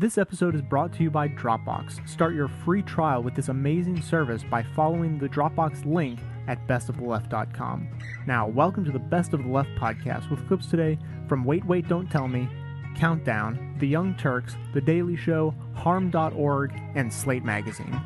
[0.00, 2.08] This episode is brought to you by Dropbox.
[2.08, 7.86] Start your free trial with this amazing service by following the Dropbox link at bestoftheleft.com.
[8.26, 11.86] Now, welcome to the Best of the Left podcast with clips today from Wait, Wait,
[11.86, 12.48] Don't Tell Me,
[12.96, 18.00] Countdown, The Young Turks, The Daily Show, HAARM.org, and Slate Magazine.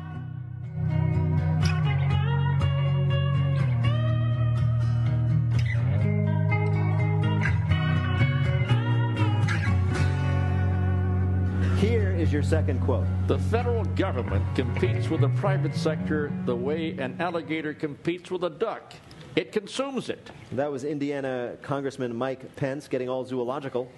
[12.35, 13.07] Your second quote.
[13.27, 18.49] The federal government competes with the private sector the way an alligator competes with a
[18.49, 18.93] duck.
[19.37, 20.31] It consumes it.
[20.51, 23.89] That was Indiana Congressman Mike Pence getting all zoological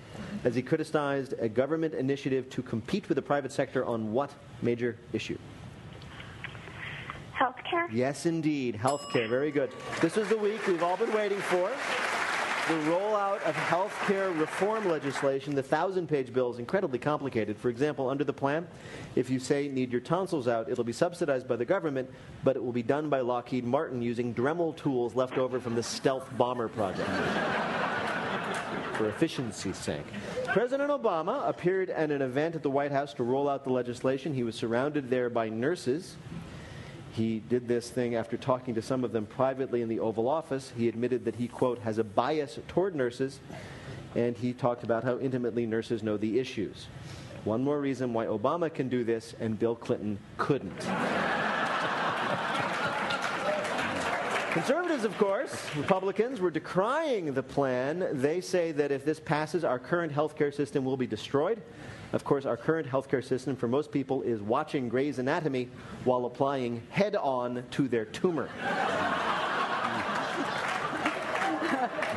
[0.43, 4.29] as he criticized a government initiative to compete with the private sector on what
[4.61, 5.39] major issue?
[7.35, 7.87] Healthcare?
[7.91, 8.79] Yes, indeed.
[8.79, 9.27] Healthcare.
[9.27, 9.71] Very good.
[9.99, 11.71] This is the week we've all been waiting for.
[12.67, 17.57] The rollout of health care reform legislation, the thousand page bill, is incredibly complicated.
[17.57, 18.67] For example, under the plan,
[19.15, 22.09] if you say need your tonsils out, it'll be subsidized by the government,
[22.43, 25.83] but it will be done by Lockheed Martin using Dremel tools left over from the
[25.83, 27.09] stealth bomber project.
[28.95, 30.05] For efficiency's sake.
[30.47, 34.33] President Obama appeared at an event at the White House to roll out the legislation.
[34.33, 36.17] He was surrounded there by nurses.
[37.17, 40.71] He did this thing after talking to some of them privately in the Oval Office.
[40.77, 43.39] He admitted that he, quote, has a bias toward nurses,
[44.13, 46.85] and he talked about how intimately nurses know the issues.
[47.43, 50.79] One more reason why Obama can do this and Bill Clinton couldn't.
[54.51, 58.09] Conservatives, of course, Republicans, were decrying the plan.
[58.11, 61.63] They say that if this passes, our current healthcare system will be destroyed.
[62.13, 65.67] Of course, our current healthcare system for most people is watching Grey's Anatomy
[66.05, 68.49] while applying HeadOn to their tumor.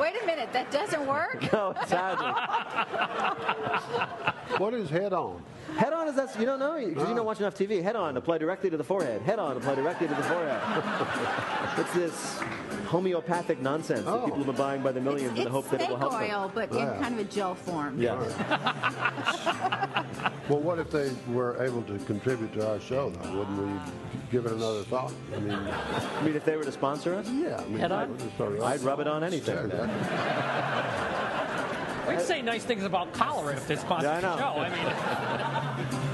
[0.01, 1.53] Wait a minute, that doesn't work?
[1.53, 2.33] No, sadly.
[4.59, 5.41] What is HeadOn?
[5.77, 7.83] HeadOn is that you don't know because you don't watch enough TV.
[7.83, 9.23] HeadOn apply directly to the forehead.
[9.25, 10.61] HeadOn apply directly to the forehead.
[11.79, 12.41] it's this
[12.87, 15.81] homeopathic nonsense that people have been buying by the millions in it's the hope that
[15.81, 16.69] it will help snake oil, them.
[16.71, 18.01] but in kind of a gel form.
[18.01, 18.17] Yeah.
[20.51, 23.39] Well, what if they were able to contribute to our show, though?
[23.39, 23.71] Wouldn't we
[24.33, 25.13] give it another thought?
[25.33, 27.61] I mean, I mean, if they were to sponsor us, yeah.
[27.61, 27.89] I mean, HeadOn?
[27.89, 29.55] that would just sort of- I'd rub it on anything.
[29.55, 31.10] Sure, that-
[32.11, 34.37] We'd say nice things about cholera if they sponsored Yeah, I know.
[34.37, 34.61] the show.
[34.61, 36.10] I mean,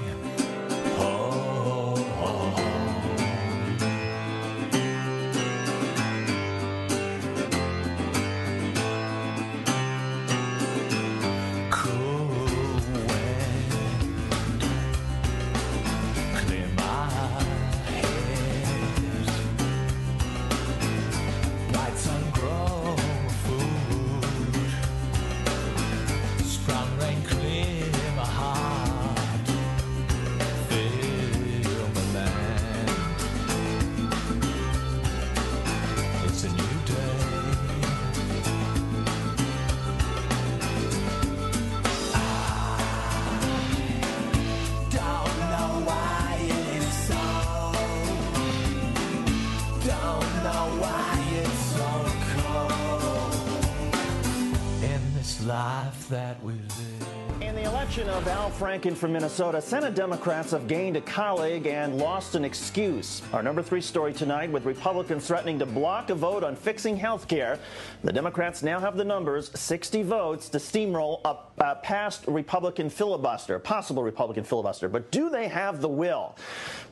[57.97, 62.45] Election of Al Franken from Minnesota, Senate Democrats have gained a colleague and lost an
[62.45, 63.23] excuse.
[63.33, 67.27] Our number three story tonight with Republicans threatening to block a vote on fixing health
[67.27, 67.59] care.
[68.05, 73.59] The Democrats now have the numbers 60 votes to steamroll a uh, past Republican filibuster,
[73.59, 74.89] possible Republican filibuster.
[74.89, 76.37] But do they have the will?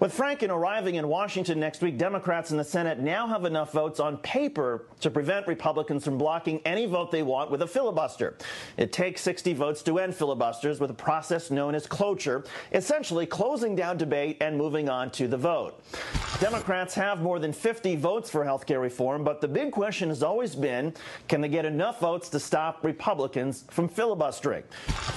[0.00, 4.00] With Franken arriving in Washington next week, Democrats in the Senate now have enough votes
[4.00, 8.36] on paper to prevent Republicans from blocking any vote they want with a filibuster.
[8.76, 13.76] It takes 60 votes to end filibusters with a process known as cloture, essentially closing
[13.76, 15.82] down debate and moving on to the vote.
[16.41, 20.22] Democrats have more than 50 votes for health care reform, but the big question has
[20.22, 20.92] always been
[21.28, 24.53] can they get enough votes to stop Republicans from filibustering?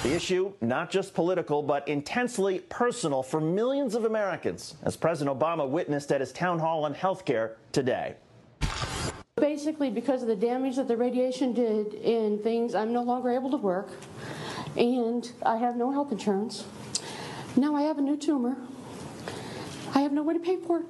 [0.04, 5.68] The issue, not just political, but intensely personal for millions of Americans, as President Obama
[5.68, 8.16] witnessed at his town hall on health care today.
[9.36, 13.52] Basically, because of the damage that the radiation did in things, I'm no longer able
[13.52, 13.90] to work,
[14.76, 16.66] and I have no health insurance.
[17.56, 18.58] Now I have a new tumor.
[19.94, 20.86] I have no way to pay for it.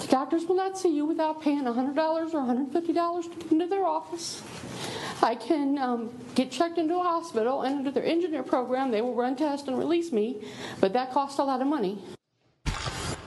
[0.00, 3.86] The doctors will not see you without paying $100 or $150 to get into their
[3.86, 4.42] office.
[5.22, 9.14] I can um, get checked into a hospital, and under their indigent program, they will
[9.14, 10.44] run tests and release me,
[10.80, 11.98] but that costs a lot of money.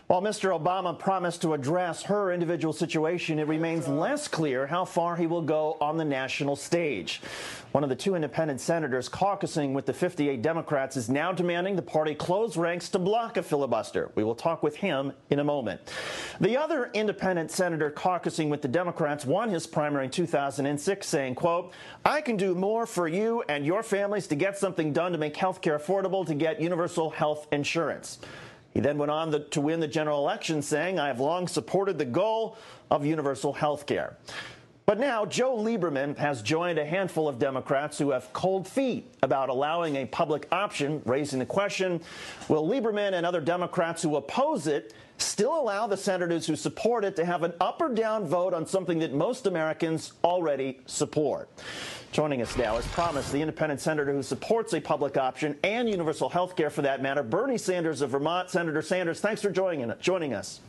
[0.07, 0.55] While Mr.
[0.55, 5.41] Obama promised to address her individual situation, it remains less clear how far he will
[5.41, 7.23] go on the national stage.
[7.71, 11.81] One of the two independent senators caucusing with the 58 Democrats is now demanding the
[11.81, 14.11] party close ranks to block a filibuster.
[14.13, 15.81] We will talk with him in a moment.
[16.39, 21.73] The other independent senator caucusing with the Democrats won his primary in 2006 saying, quote,
[22.05, 25.35] I can do more for you and your families to get something done to make
[25.35, 28.19] health care affordable to get universal health insurance.
[28.75, 31.97] He then went on the, to win the general election, saying, I have long supported
[31.97, 32.57] the goal
[32.91, 34.17] of universal health care.
[34.85, 39.49] But now Joe Lieberman has joined a handful of Democrats who have cold feet about
[39.49, 42.01] allowing a public option, raising the question
[42.49, 47.15] will Lieberman and other Democrats who oppose it still allow the senators who support it
[47.15, 51.49] to have an up or down vote on something that most Americans already support?
[52.15, 56.29] Joining us now, as promised, the independent senator who supports a public option and universal
[56.29, 58.49] health care for that matter, Bernie Sanders of Vermont.
[58.49, 60.61] Senator Sanders, thanks for joining, joining us.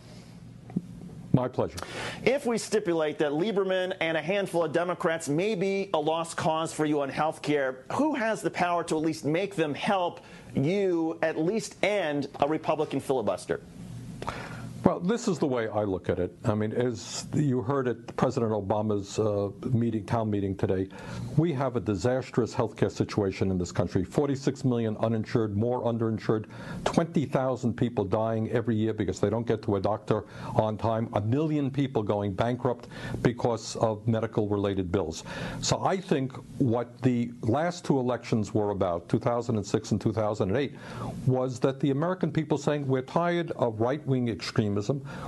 [1.33, 1.79] My pleasure.
[2.25, 6.73] If we stipulate that Lieberman and a handful of Democrats may be a lost cause
[6.73, 10.23] for you on health care, who has the power to at least make them help
[10.57, 13.61] you at least end a Republican filibuster?
[14.87, 16.33] Well, this is the way I look at it.
[16.45, 20.87] I mean, as you heard at President Obama's uh, meeting, town meeting today,
[21.37, 24.05] we have a disastrous healthcare situation in this country.
[24.05, 26.45] 46 million uninsured, more underinsured,
[26.85, 30.25] 20,000 people dying every year because they don't get to a doctor
[30.55, 32.87] on time, a million people going bankrupt
[33.23, 35.25] because of medical-related bills.
[35.63, 40.77] So I think what the last two elections were about, 2006 and 2008,
[41.27, 44.76] was that the American people saying we're tired of right-wing extremism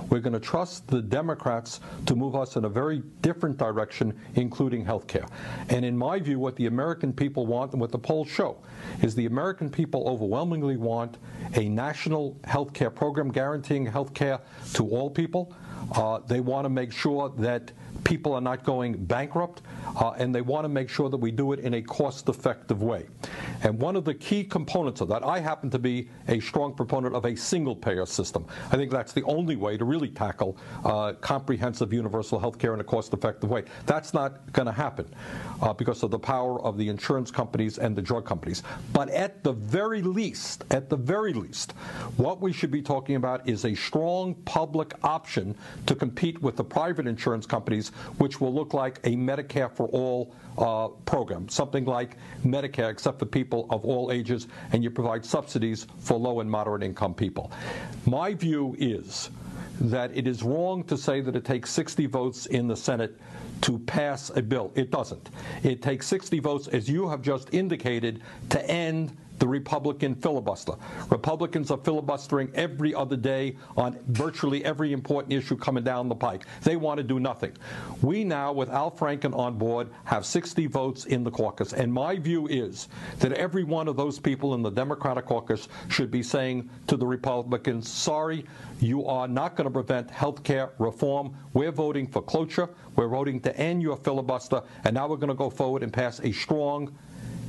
[0.09, 4.85] We're going to trust the Democrats to move us in a very different direction, including
[4.85, 5.25] health care.
[5.69, 8.57] And in my view, what the American people want and what the polls show
[9.01, 11.17] is the American people overwhelmingly want
[11.55, 14.39] a national health care program guaranteeing health care
[14.73, 15.53] to all people.
[15.93, 17.71] Uh, they want to make sure that
[18.03, 19.61] people are not going bankrupt,
[19.95, 23.07] uh, and they want to make sure that we do it in a cost-effective way.
[23.63, 27.15] And one of the key components of that, I happen to be a strong proponent
[27.15, 28.45] of a single-payer system.
[28.71, 32.79] I think that's the only way to really tackle uh, comprehensive universal health care in
[32.79, 33.63] a cost-effective way.
[33.85, 35.07] That's not going to happen
[35.61, 38.63] uh, because of the power of the insurance companies and the drug companies.
[38.93, 41.73] But at the very least, at the very least,
[42.17, 45.55] what we should be talking about is a strong public option
[45.85, 50.33] to compete with the private insurance companies, which will look like a Medicare for all
[50.57, 55.87] uh, program, something like Medicare, except for people of all ages, and you provide subsidies
[55.99, 57.51] for low and moderate income people.
[58.05, 59.29] My view is
[59.81, 63.17] that it is wrong to say that it takes 60 votes in the Senate
[63.61, 64.71] to pass a bill.
[64.75, 65.29] It doesn't.
[65.63, 70.73] It takes 60 votes, as you have just indicated, to end the Republican filibuster.
[71.09, 76.45] Republicans are filibustering every other day on virtually every important issue coming down the pike.
[76.61, 77.53] They want to do nothing.
[78.01, 81.73] We now, with Al Franken on board, have 60 votes in the caucus.
[81.73, 82.89] And my view is
[83.19, 87.07] that every one of those people in the Democratic caucus should be saying to the
[87.07, 88.45] Republicans, sorry,
[88.79, 91.35] you are not going to prevent health care reform.
[91.53, 92.69] We're voting for cloture.
[92.95, 94.61] We're voting to end your filibuster.
[94.83, 96.93] And now we're going to go forward and pass a strong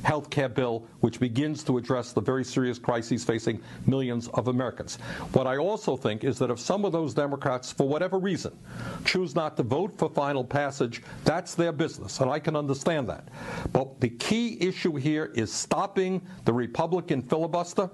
[0.03, 4.97] health care bill which begins to address the very serious crises facing millions of Americans.
[5.33, 8.57] What I also think is that if some of those Democrats, for whatever reason,
[9.05, 13.27] choose not to vote for final passage, that's their business, and I can understand that.
[13.73, 17.89] But the key issue here is stopping the Republican filibuster,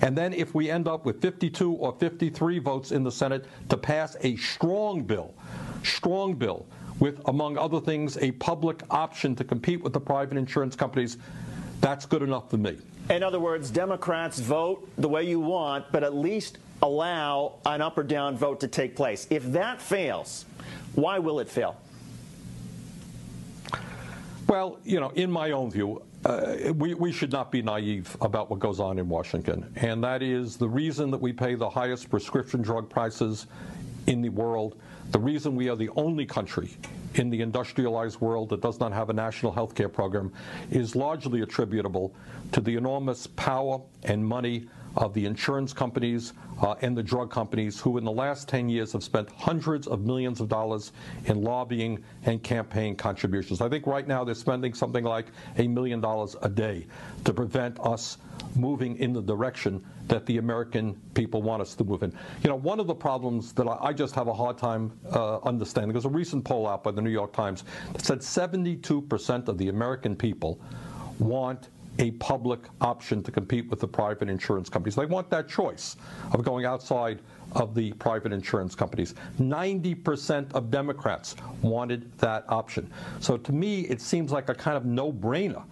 [0.00, 3.76] and then if we end up with 52 or 53 votes in the Senate to
[3.76, 5.34] pass a strong bill,
[5.82, 6.66] strong bill,
[7.00, 11.18] with, among other things, a public option to compete with the private insurance companies
[11.84, 12.78] that's good enough for me.
[13.10, 17.98] In other words, Democrats vote the way you want, but at least allow an up
[17.98, 19.26] or down vote to take place.
[19.28, 20.46] If that fails,
[20.94, 21.76] why will it fail?
[24.48, 28.48] Well, you know, in my own view, uh, we, we should not be naive about
[28.48, 29.70] what goes on in Washington.
[29.76, 33.46] And that is the reason that we pay the highest prescription drug prices
[34.06, 34.76] in the world,
[35.14, 36.68] the reason we are the only country
[37.14, 40.32] in the industrialized world that does not have a national health care program
[40.72, 42.12] is largely attributable
[42.50, 46.32] to the enormous power and money of the insurance companies
[46.62, 50.00] uh, and the drug companies who in the last 10 years have spent hundreds of
[50.00, 50.92] millions of dollars
[51.26, 53.60] in lobbying and campaign contributions.
[53.60, 55.26] I think right now they're spending something like
[55.58, 56.86] a million dollars a day
[57.24, 58.18] to prevent us
[58.54, 62.12] moving in the direction that the American people want us to move in.
[62.42, 65.38] You know, one of the problems that I, I just have a hard time uh,
[65.38, 69.58] understanding, there's a recent poll out by the New York Times that said 72% of
[69.58, 70.60] the American people
[71.18, 74.96] want a public option to compete with the private insurance companies.
[74.96, 75.96] They want that choice
[76.32, 77.20] of going outside
[77.52, 79.14] of the private insurance companies.
[79.40, 82.90] 90% of Democrats wanted that option.
[83.20, 85.62] So to me, it seems like a kind of no brainer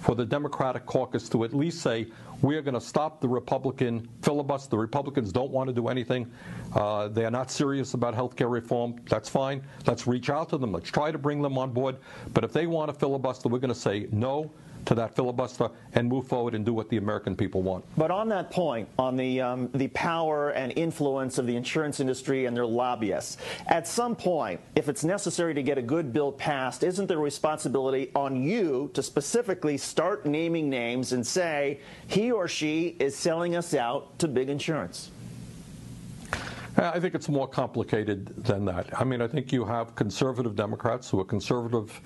[0.00, 2.08] for the Democratic caucus to at least say,
[2.42, 4.70] we're going to stop the Republican filibuster.
[4.70, 6.30] The Republicans don't want to do anything.
[6.74, 8.96] Uh, they are not serious about health care reform.
[9.10, 9.62] That's fine.
[9.86, 10.72] Let's reach out to them.
[10.72, 11.96] Let's try to bring them on board.
[12.32, 14.50] But if they want a filibuster, we're going to say no
[14.86, 17.84] to that filibuster and move forward and do what the American people want.
[17.96, 22.46] But on that point, on the um, the power and influence of the insurance industry
[22.46, 26.82] and their lobbyists, at some point, if it's necessary to get a good bill passed,
[26.82, 32.48] isn't there a responsibility on you to specifically start naming names and say he or
[32.48, 35.10] she is selling us out to big insurance?
[36.76, 38.98] I think it's more complicated than that.
[38.98, 42.00] I mean, I think you have conservative Democrats who are conservative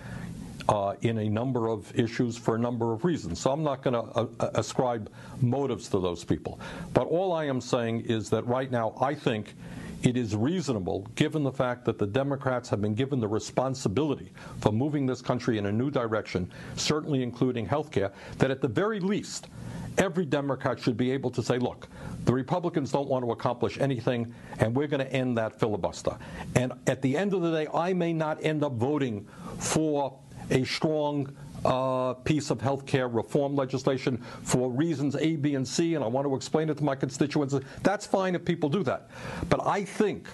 [0.68, 3.38] uh, in a number of issues for a number of reasons.
[3.40, 6.58] So I'm not going to uh, uh, ascribe motives to those people.
[6.92, 9.54] But all I am saying is that right now, I think
[10.02, 14.70] it is reasonable, given the fact that the Democrats have been given the responsibility for
[14.70, 19.00] moving this country in a new direction, certainly including health care, that at the very
[19.00, 19.48] least,
[19.96, 21.88] every Democrat should be able to say, look,
[22.24, 26.16] the Republicans don't want to accomplish anything, and we're going to end that filibuster.
[26.54, 29.26] And at the end of the day, I may not end up voting
[29.58, 30.18] for
[30.50, 31.34] a strong
[31.64, 36.06] uh, piece of health care reform legislation for reasons A, B, and C, and I
[36.06, 37.54] want to explain it to my constituents.
[37.82, 39.08] That's fine if people do that.
[39.48, 40.28] But I think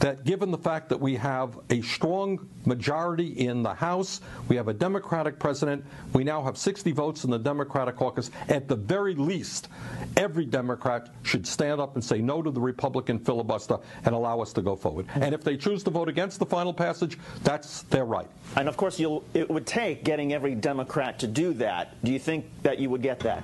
[0.00, 4.68] that given the fact that we have a strong majority in the House, we have
[4.68, 9.14] a Democratic president, we now have 60 votes in the Democratic caucus, at the very
[9.14, 9.68] least,
[10.16, 14.52] every Democrat should stand up and say no to the Republican filibuster and allow us
[14.52, 15.06] to go forward.
[15.14, 18.28] And if they choose to vote against the final passage, that's their right.
[18.56, 22.02] And of course, it would take getting every Democrat to do that.
[22.04, 23.42] Do you think that you would get that?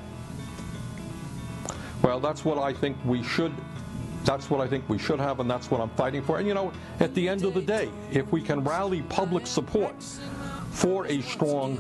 [2.03, 3.53] Well, that's what I think we should
[4.25, 6.39] that's what I think we should have, and that's what I'm fighting for.
[6.39, 10.03] And you know, at the end of the day, if we can rally public support
[10.71, 11.79] for a strong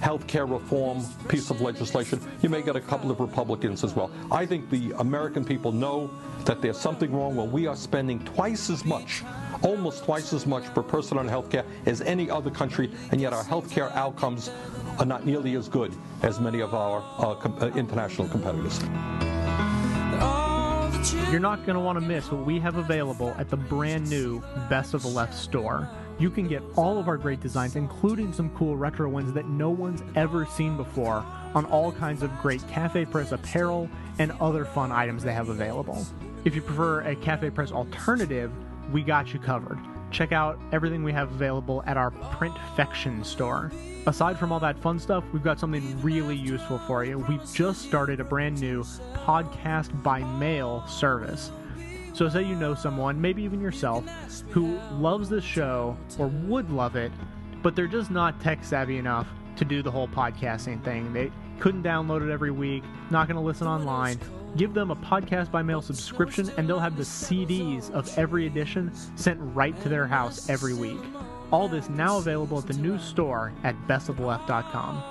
[0.00, 4.10] health care reform piece of legislation, you may get a couple of Republicans as well.
[4.32, 6.10] I think the American people know
[6.44, 9.22] that there's something wrong when we are spending twice as much,
[9.62, 13.32] almost twice as much per person on health care as any other country, and yet
[13.32, 14.50] our health care outcomes
[14.98, 18.80] are not nearly as good as many of our uh, com- uh, international competitors.
[21.30, 24.42] You're not going to want to miss what we have available at the brand new
[24.68, 25.88] Best of the Left store.
[26.18, 29.70] You can get all of our great designs, including some cool retro ones that no
[29.70, 33.88] one's ever seen before, on all kinds of great Cafe Press apparel
[34.18, 36.06] and other fun items they have available.
[36.44, 38.52] If you prefer a Cafe Press alternative,
[38.92, 39.78] we got you covered.
[40.10, 43.70] Check out everything we have available at our Printfection store.
[44.06, 47.18] Aside from all that fun stuff, we've got something really useful for you.
[47.18, 48.82] We've just started a brand new
[49.14, 51.52] podcast by mail service.
[52.12, 54.04] So, say you know someone, maybe even yourself,
[54.50, 57.12] who loves this show or would love it,
[57.62, 61.12] but they're just not tech savvy enough to do the whole podcasting thing.
[61.12, 64.18] They couldn't download it every week, not going to listen online.
[64.56, 68.90] Give them a podcast by mail subscription, and they'll have the CDs of every edition
[69.16, 71.00] sent right to their house every week.
[71.52, 75.02] All this now available at the new store at bestoftheleft.com.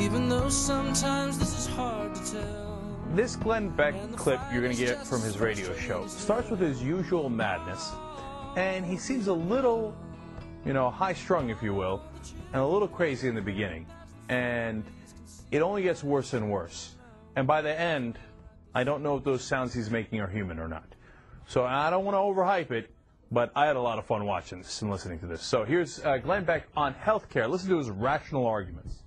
[0.00, 2.66] Even though sometimes this is hard to tell.
[3.14, 6.80] This Glenn Beck clip you're going to get from his radio show starts with his
[6.80, 7.90] usual madness,
[8.56, 9.94] and he seems a little,
[10.64, 12.00] you know, high strung, if you will,
[12.52, 13.84] and a little crazy in the beginning.
[14.28, 14.84] And
[15.50, 16.94] it only gets worse and worse.
[17.36, 18.18] And by the end,
[18.74, 20.94] I don't know if those sounds he's making are human or not.
[21.46, 22.90] So I don't want to overhype it,
[23.30, 25.42] but I had a lot of fun watching this and listening to this.
[25.42, 27.48] So here's uh, Glenn Beck on healthcare.
[27.48, 29.02] Listen to his rational arguments.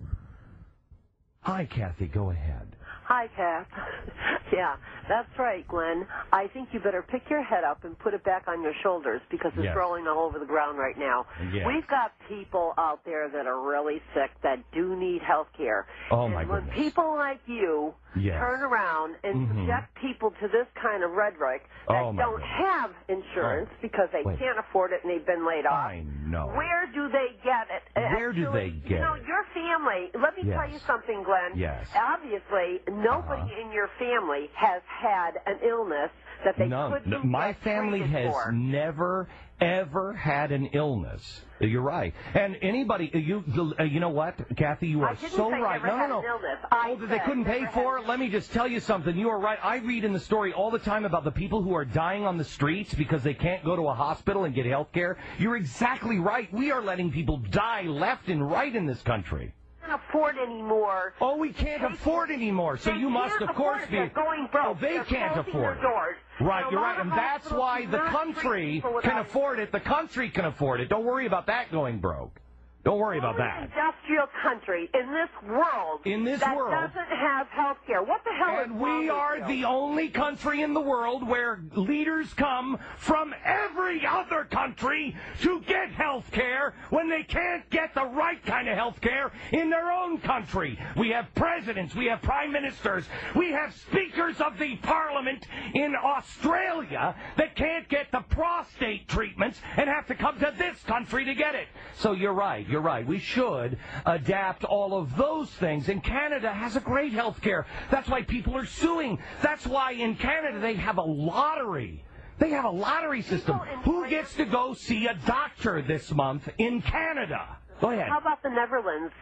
[1.41, 2.07] Hi, Kathy.
[2.07, 2.75] Go ahead.
[3.05, 3.67] Hi, Kath.
[4.53, 4.75] yeah,
[5.07, 6.07] that's right, Glenn.
[6.31, 9.21] I think you better pick your head up and put it back on your shoulders
[9.29, 9.75] because it's yes.
[9.75, 11.25] rolling all over the ground right now.
[11.51, 11.65] Yes.
[11.67, 15.87] We've got people out there that are really sick that do need health care.
[16.11, 16.77] Oh, and my when goodness.
[16.77, 18.37] people like you yes.
[18.39, 19.67] turn around and mm-hmm.
[19.67, 22.63] subject people to this kind of rhetoric that oh, don't goodness.
[22.63, 23.81] have insurance oh.
[23.81, 24.39] because they Wait.
[24.39, 25.91] can't afford it and they've been laid off.
[25.91, 26.47] I know.
[26.55, 27.83] Where do they get it?
[27.95, 29.23] Where Actually, do they get You know, it?
[29.27, 30.57] your family, let me Yes.
[30.59, 31.55] tell you something, Glenn.
[31.55, 31.87] Yes.
[31.95, 33.61] Obviously, nobody Uh-huh.
[33.61, 36.11] in your family has had an illness
[36.43, 38.51] that they no, couldn't no, my family has for.
[38.51, 39.27] never
[39.59, 41.45] ever had an illness.
[41.67, 42.13] You're right.
[42.33, 43.43] And anybody, you
[43.79, 45.83] uh, you know what, Kathy, you are so right.
[45.83, 46.23] No, no, no.
[46.71, 48.07] Oh, that they couldn't pay for it?
[48.07, 49.17] Let me just tell you something.
[49.17, 49.59] You are right.
[49.63, 52.37] I read in the story all the time about the people who are dying on
[52.37, 55.17] the streets because they can't go to a hospital and get health care.
[55.39, 56.51] You're exactly right.
[56.53, 59.53] We are letting people die left and right in this country.
[59.85, 61.13] Can't afford anymore.
[61.21, 62.77] Oh, we can't afford anymore.
[62.77, 63.97] So you must, of course, be.
[63.97, 64.65] Going broke.
[64.65, 66.43] Oh, they They're can't afford it.
[66.43, 69.71] Right, you're right, and that's why the country can afford it.
[69.71, 70.89] The country can afford it.
[70.89, 72.39] Don't worry about that going broke.
[72.83, 73.63] Don't worry about that.
[73.63, 76.71] industrial country in this world In this that world.
[76.73, 78.03] doesn't have health care.
[78.03, 79.45] What the hell is And wrong we with are you?
[79.47, 85.91] the only country in the world where leaders come from every other country to get
[85.91, 90.17] health care when they can't get the right kind of health care in their own
[90.17, 90.77] country.
[90.97, 97.15] We have presidents, we have prime ministers, we have speakers of the parliament in Australia
[97.37, 101.55] that can't get the prostate treatments and have to come to this country to get
[101.55, 101.69] it.
[101.95, 103.05] So you're right, you're right.
[103.05, 105.89] We should adapt all of those things.
[105.89, 107.67] And Canada has a great health care.
[107.91, 109.19] That's why people are suing.
[109.43, 112.03] That's why in Canada they have a lottery.
[112.39, 113.59] They have a lottery system.
[113.83, 117.57] Who gets to go see a doctor this month in Canada?
[117.79, 118.09] Go ahead.
[118.09, 119.13] How about the Netherlands,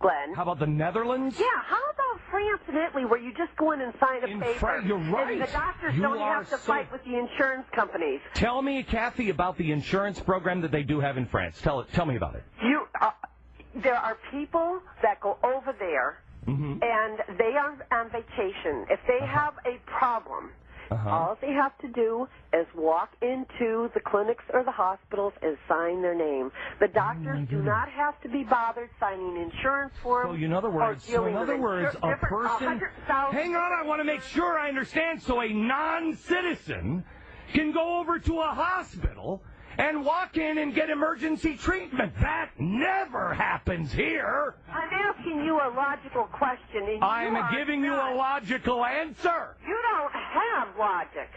[0.00, 0.34] Glenn?
[0.34, 1.36] How about the Netherlands?
[1.38, 4.58] Yeah, how about France and Italy where you just go in and sign a paper?
[4.58, 5.32] Fran- you're right.
[5.32, 8.20] And the doctors You don't have to so- fight with the insurance companies.
[8.34, 11.60] Tell me, Kathy, about the insurance program that they do have in France.
[11.60, 11.92] Tell it.
[11.92, 12.44] Tell me about it.
[12.62, 13.10] You, uh,
[13.74, 16.78] there are people that go over there Mm-hmm.
[16.82, 18.86] and they are on vacation.
[18.88, 20.50] If they have a problem,
[20.90, 21.10] Uh-huh.
[21.10, 26.02] all they have to do is walk into the clinics or the hospitals and sign
[26.02, 26.50] their name.
[26.80, 30.38] The Oh, doctors do not have to be bothered signing insurance forms.
[30.38, 32.80] So in other words, so in other words, a person.
[33.32, 35.22] Hang on, I want to make sure I understand.
[35.22, 37.04] So a non-citizen
[37.54, 39.42] can go over to a hospital
[39.78, 42.12] and walk in and get emergency treatment.
[42.20, 44.56] That never happens here.
[44.70, 46.82] I'm asking you a logical question.
[46.88, 49.56] And I'm giving you a logical answer.
[49.66, 51.30] You don't have logic.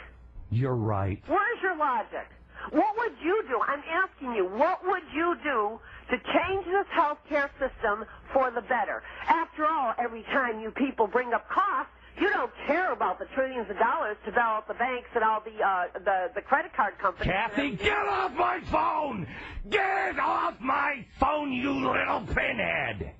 [0.49, 1.21] You're right.
[1.27, 2.27] Where's your logic?
[2.71, 3.59] What would you do?
[3.67, 5.79] I'm asking you, what would you do
[6.09, 9.01] to change this healthcare system for the better?
[9.27, 13.67] After all, every time you people bring up costs, you don't care about the trillions
[13.69, 16.97] of dollars to bail out the banks and all the uh, the, the credit card
[16.99, 17.33] companies.
[17.33, 19.27] Kathy, get off my phone!
[19.69, 23.13] Get off my phone, you little pinhead!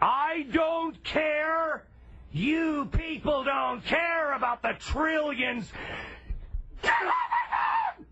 [0.00, 1.84] I don't care.
[2.30, 5.70] You people don't care about the trillions.
[6.82, 8.06] Get off my phone!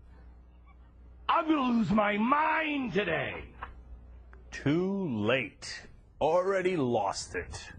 [1.29, 3.45] I'm gonna lose my mind today.
[4.51, 5.81] Too late.
[6.19, 7.71] Already lost it.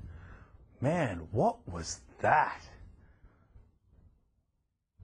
[0.82, 2.60] Man, what was that?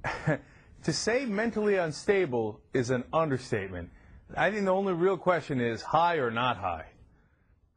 [0.82, 3.90] to say mentally unstable is an understatement.
[4.36, 6.86] I think the only real question is high or not high.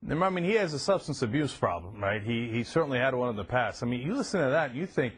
[0.09, 2.23] I mean, he has a substance abuse problem, right?
[2.23, 3.83] He, he certainly had one in the past.
[3.83, 5.13] I mean, you listen to that and you think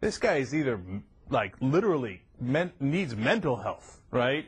[0.00, 0.80] this guy is either,
[1.28, 4.46] like, literally men- needs mental health, right?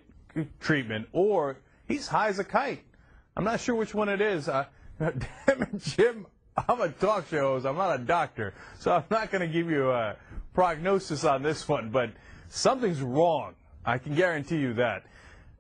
[0.59, 2.83] Treatment, or he's high as a kite.
[3.37, 4.49] I'm not sure which one it is.
[4.49, 4.65] Uh,
[4.99, 6.27] damn it, Jim.
[6.69, 7.67] I'm a talk show host.
[7.67, 10.17] I'm not a doctor, so I'm not going to give you a
[10.53, 11.91] prognosis on this one.
[11.91, 12.11] But
[12.49, 13.55] something's wrong.
[13.85, 15.05] I can guarantee you that.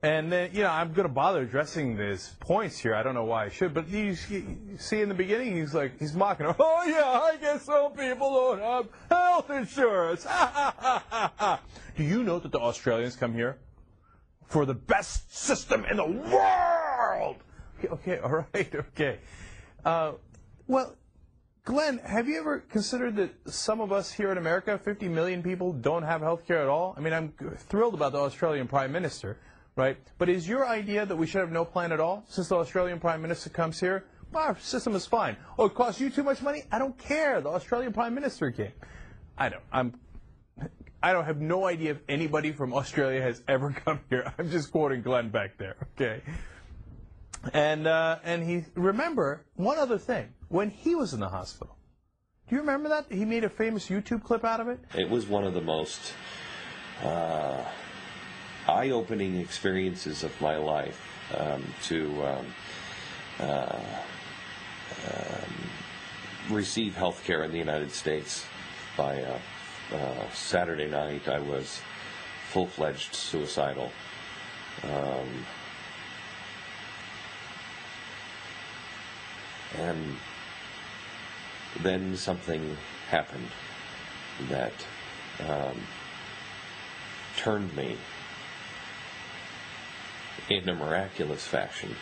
[0.02, 2.94] And then, you know, I'm going to bother addressing these points here.
[2.94, 6.14] I don't know why I should, but you, see in the beginning, he's like, he's
[6.14, 6.54] mocking her.
[6.58, 10.26] Oh yeah, I guess some people don't have health insurance.
[11.96, 13.56] Do you know that the Australians come here
[14.46, 17.36] for the best system in the world?
[17.78, 19.20] Okay, okay all right, okay.
[19.86, 20.12] Uh,
[20.66, 20.96] well,
[21.64, 25.72] Glenn, have you ever considered that some of us here in America, 50 million people,
[25.72, 26.94] don't have health care at all?
[26.96, 29.38] I mean, I'm thrilled about the Australian Prime Minister,
[29.74, 29.96] right?
[30.18, 33.00] But is your idea that we should have no plan at all since the Australian
[33.00, 34.04] Prime Minister comes here?
[34.30, 35.38] Well, our system is fine.
[35.58, 36.64] Oh, it costs you too much money?
[36.70, 37.40] I don't care.
[37.40, 38.72] The Australian Prime Minister came.
[39.38, 39.62] I don't.
[39.72, 39.94] I'm.
[41.02, 44.32] I don't have no idea if anybody from Australia has ever come here.
[44.38, 45.76] I'm just quoting Glenn back there.
[45.94, 46.22] Okay.
[47.52, 51.76] And uh, and he remember one other thing when he was in the hospital.
[52.48, 54.80] Do you remember that he made a famous YouTube clip out of it?
[54.94, 56.12] It was one of the most
[57.02, 57.64] uh,
[58.68, 61.00] eye-opening experiences of my life
[61.36, 62.46] um, to um,
[63.40, 63.80] uh,
[65.06, 65.70] um,
[66.50, 68.44] receive health care in the United States.
[68.96, 69.38] By uh,
[69.92, 71.80] uh, Saturday night, I was
[72.50, 73.90] full-fledged suicidal.
[79.78, 80.16] And
[81.80, 82.76] then something
[83.08, 83.48] happened
[84.48, 84.72] that
[85.48, 85.76] um,
[87.36, 87.96] turned me
[90.48, 91.94] in a miraculous fashion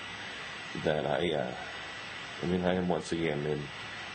[0.84, 1.54] that I, uh,
[2.42, 3.60] I mean, I am once again in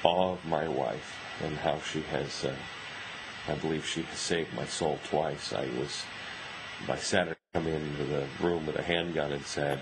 [0.03, 2.55] awe of my wife and how she has, uh,
[3.47, 5.53] I believe she has saved my soul twice.
[5.53, 6.03] I was,
[6.87, 9.79] by Saturday, come into the room with a handgun and said,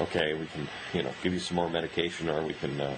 [0.00, 2.96] okay, we can, you know, give you some more medication, or we can uh,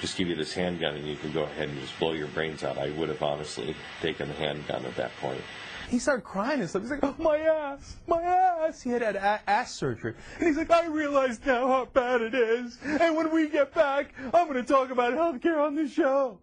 [0.00, 2.62] just give you this handgun and you can go ahead and just blow your brains
[2.62, 2.78] out.
[2.78, 5.40] I would have honestly taken the handgun at that point.
[5.88, 6.82] He started crying and stuff.
[6.82, 8.82] He's like, oh, my ass, my ass.
[8.82, 10.14] He had had ass surgery.
[10.38, 12.78] And he's like, I realize now how bad it is.
[12.82, 16.38] And when we get back, I'm going to talk about healthcare on the show.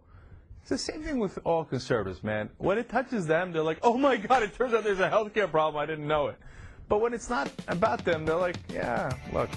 [0.62, 2.50] It's the same thing with all conservatives, man.
[2.60, 5.50] When it touches them, they're like, oh my God, it turns out there's a healthcare
[5.50, 5.82] problem.
[5.82, 6.38] I didn't know it.
[6.92, 9.50] But when it's not about them, they're like, yeah, look,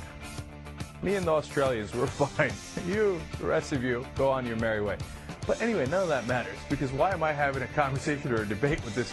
[1.03, 2.53] me and the Australians, we're fine.
[2.87, 4.97] You, the rest of you, go on your merry way.
[5.45, 8.47] But anyway, none of that matters because why am I having a conversation or a
[8.47, 9.13] debate with this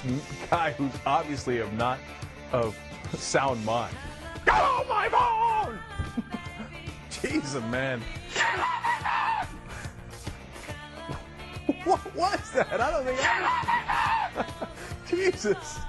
[0.52, 1.98] guy who's obviously of not
[2.52, 2.78] of
[3.18, 3.96] sound mind?
[4.46, 5.80] Get off my phone!
[7.10, 8.04] Jesus, man.
[11.84, 12.80] What was that?
[12.80, 14.46] I don't think I.
[15.10, 15.80] Jesus.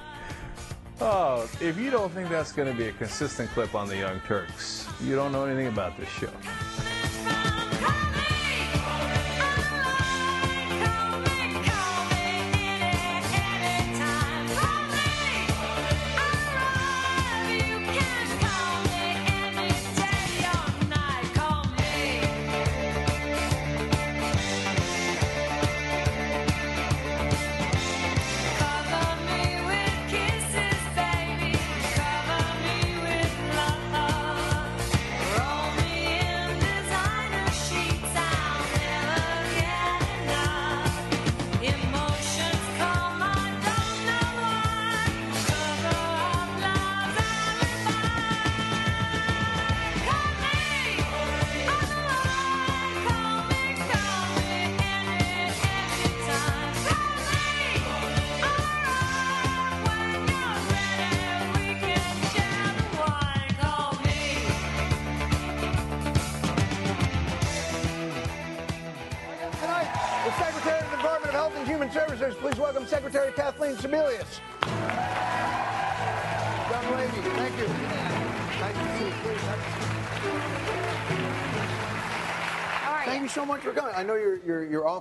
[1.04, 4.20] Oh, if you don't think that's going to be a consistent clip on the Young
[4.20, 6.30] Turks, you don't know anything about this show.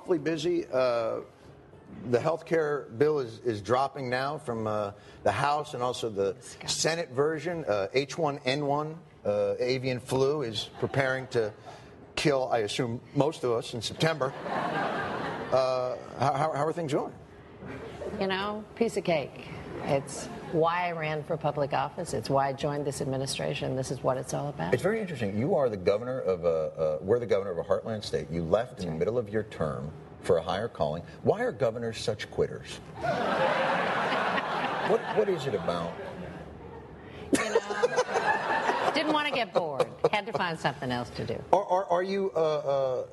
[0.01, 0.65] Awfully busy.
[0.73, 1.19] Uh,
[2.09, 6.35] the health care bill is, is dropping now from uh, the House and also the
[6.65, 7.63] Senate version.
[7.65, 11.53] Uh, H1N1, uh, avian flu, is preparing to
[12.15, 14.33] kill, I assume, most of us in September.
[15.51, 17.13] Uh, how, how how are things going?
[18.19, 19.50] You know, piece of cake.
[19.85, 22.13] It's why I ran for public office.
[22.13, 23.75] It's why I joined this administration.
[23.75, 24.73] This is what it's all about.
[24.73, 25.37] It's very interesting.
[25.37, 28.27] You are the governor of a, uh, we're the governor of a heartland state.
[28.29, 29.91] You left in the middle of your term
[30.21, 31.03] for a higher calling.
[31.23, 32.79] Why are governors such quitters?
[34.89, 35.93] what, what is it about?
[37.37, 37.59] You know,
[38.93, 39.87] Didn't want to get bored.
[40.11, 41.41] Had to find something else to do.
[41.53, 43.05] Are, are, are you uh, uh,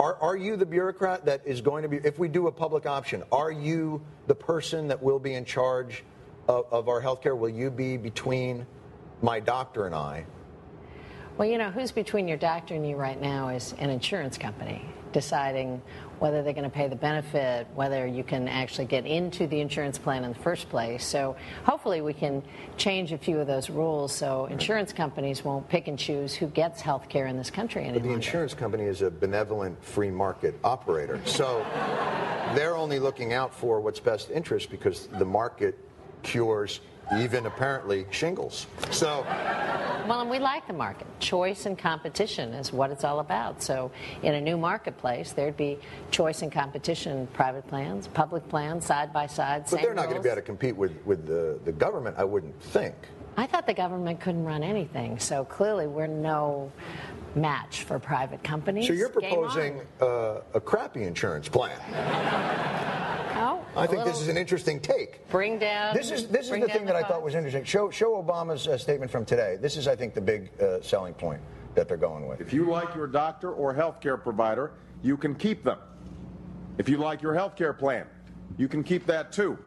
[0.00, 2.86] are, are you the bureaucrat that is going to be, if we do a public
[2.86, 6.04] option, are you the person that will be in charge
[6.48, 7.36] of, of our health care?
[7.36, 8.66] Will you be between
[9.20, 10.24] my doctor and I?
[11.36, 14.86] Well, you know, who's between your doctor and you right now is an insurance company
[15.12, 15.82] deciding
[16.20, 19.98] whether they're going to pay the benefit, whether you can actually get into the insurance
[19.98, 21.04] plan in the first place.
[21.04, 22.42] So hopefully we can
[22.76, 26.80] change a few of those rules so insurance companies won't pick and choose who gets
[26.80, 30.54] health care in this country any But the insurance company is a benevolent free market
[30.62, 31.20] operator.
[31.24, 31.64] So
[32.54, 35.78] they're only looking out for what's best interest because the market
[36.22, 36.80] cures
[37.18, 38.66] even apparently shingles.
[38.90, 39.24] So
[40.06, 41.06] Well, and we like the market.
[41.20, 43.62] Choice and competition is what it's all about.
[43.62, 43.90] So,
[44.22, 45.78] in a new marketplace, there'd be
[46.10, 49.64] choice and competition private plans, public plans, side by side.
[49.70, 52.24] but they're not going to be able to compete with, with the, the government, I
[52.24, 52.94] wouldn't think.
[53.36, 56.72] I thought the government couldn't run anything, so clearly we're no
[57.34, 58.86] match for private companies.
[58.86, 61.78] So you're proposing uh, a crappy insurance plan.
[63.36, 65.26] Oh, I a think this is an interesting take.
[65.30, 65.94] Bring down.
[65.94, 67.64] This is this is the down thing that I thought was interesting.
[67.64, 69.56] Show show Obama's uh, statement from today.
[69.60, 71.40] This is, I think, the big uh, selling point
[71.74, 72.40] that they're going with.
[72.40, 75.78] If you like your doctor or healthcare provider, you can keep them.
[76.78, 78.06] If you like your healthcare plan,
[78.58, 79.58] you can keep that too.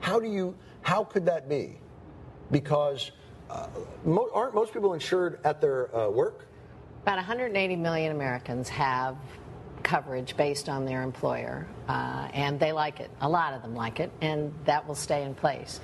[0.00, 0.54] How do you?
[0.82, 1.80] How could that be?
[2.50, 3.10] Because
[3.50, 3.66] uh,
[4.04, 6.46] mo- aren't most people insured at their uh, work?
[7.02, 9.16] About 180 million Americans have
[9.82, 13.10] coverage based on their employer, uh, and they like it.
[13.20, 15.78] A lot of them like it, and that will stay in place.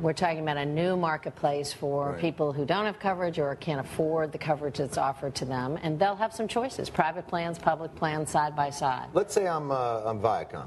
[0.00, 2.20] We're talking about a new marketplace for Right.
[2.20, 5.98] people who don't have coverage or can't afford the coverage that's offered to them, and
[5.98, 9.06] they'll have some choices private plans, public plans, side by side.
[9.12, 10.66] Let's say I'm uh, I'm Viacom.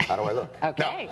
[0.00, 0.56] How do I look?
[0.64, 1.08] Okay.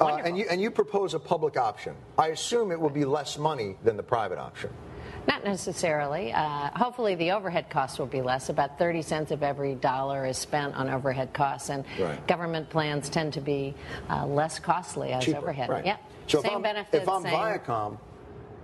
[0.00, 1.94] Uh, and you and you propose a public option.
[2.18, 4.70] I assume it will be less money than the private option.
[5.28, 6.32] Not necessarily.
[6.32, 8.48] Uh, hopefully, the overhead costs will be less.
[8.48, 12.26] About 30 cents of every dollar is spent on overhead costs, and Right.
[12.26, 13.74] government plans tend to be
[14.08, 15.68] uh, less costly as Cheaper, overhead.
[15.68, 15.84] right.
[15.84, 15.96] Yeah.
[16.26, 17.02] So same if I'm, benefits.
[17.02, 17.32] if I'm same.
[17.34, 17.98] Viacom,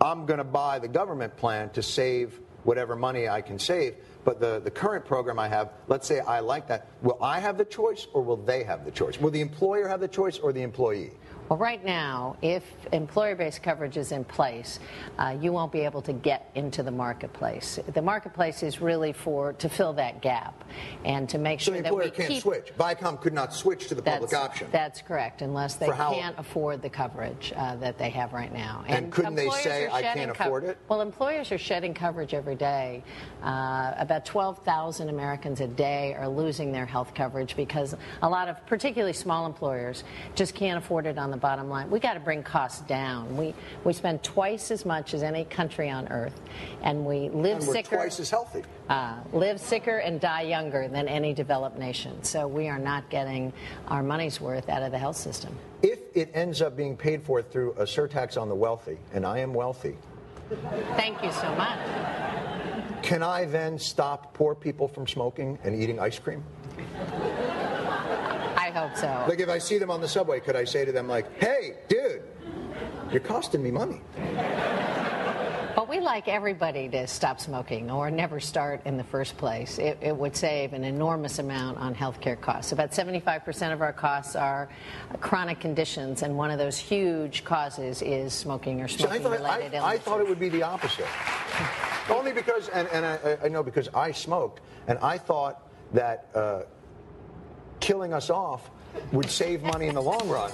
[0.01, 3.95] I'm going to buy the government plan to save whatever money I can save.
[4.25, 6.89] But the, the current program I have, let's say I like that.
[7.03, 9.21] Will I have the choice or will they have the choice?
[9.21, 11.13] Will the employer have the choice or the employee?
[11.49, 14.81] Well, right now, if employer-based coverage is in place,
[15.17, 17.79] uh, you won't be able to get into the marketplace.
[17.95, 20.65] The marketplace is really for to fill that gap
[21.05, 22.43] and to make So sure that we employer can't keep.
[22.43, 22.73] switch.
[22.77, 24.67] Viacom could not switch to the public option.
[24.73, 28.85] That's correct, unless they can't afford the coverage uh, that they have right now.
[28.89, 30.79] And couldn't they say, "I can't afford it"?
[30.89, 33.05] Well, employers are shedding coverage every day.
[33.43, 38.65] Uh, about 12,000 Americans a day are losing their health coverage because a lot of,
[38.67, 40.03] particularly small employers,
[40.35, 41.91] just can't afford it on the bottom line.
[41.91, 43.37] We got to bring costs down.
[43.37, 46.39] We we spend twice as much as any country on earth,
[46.83, 47.97] and we live And sicker.
[47.97, 48.63] twice as healthy.
[48.89, 52.23] Uh, live sicker and die younger than any developed nation.
[52.23, 53.53] So we are not getting
[53.89, 55.57] our money's worth out of the health system.
[55.83, 59.39] If it ends up being paid for through a surtax on the wealthy, and I
[59.41, 59.97] am wealthy,
[60.97, 61.79] Thank you so much.
[63.03, 66.45] can I then stop poor people from smoking and eating ice cream?
[68.77, 69.25] I hope so.
[69.27, 71.77] Like if I see them on the subway, could I say to them like, "Hey,
[71.89, 72.23] dude,
[73.11, 74.03] you're costing me money."
[75.75, 79.79] But we like everybody to stop smoking or never start in the first place.
[79.79, 82.73] It, it would save an enormous amount on healthcare costs.
[82.73, 84.71] About 75% of our costs are
[85.21, 89.33] chronic conditions, and one of those huge causes is smoking or See, I smoking thought,
[89.33, 89.83] related I, illness.
[89.85, 91.07] I thought it would be the opposite.
[92.09, 96.63] Only because, and, and I, I know because I smoked, and I thought that uh,
[97.81, 98.71] killing us off
[99.13, 100.51] would save money in the long run.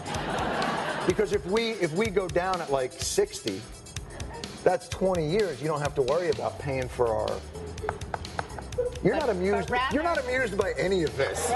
[1.06, 3.61] Because if we if we go down at like 60,
[4.62, 5.61] that's 20 years.
[5.61, 7.37] You don't have to worry about paying for our.
[9.02, 9.70] You're not amused.
[9.92, 11.50] You're not amused by any of this.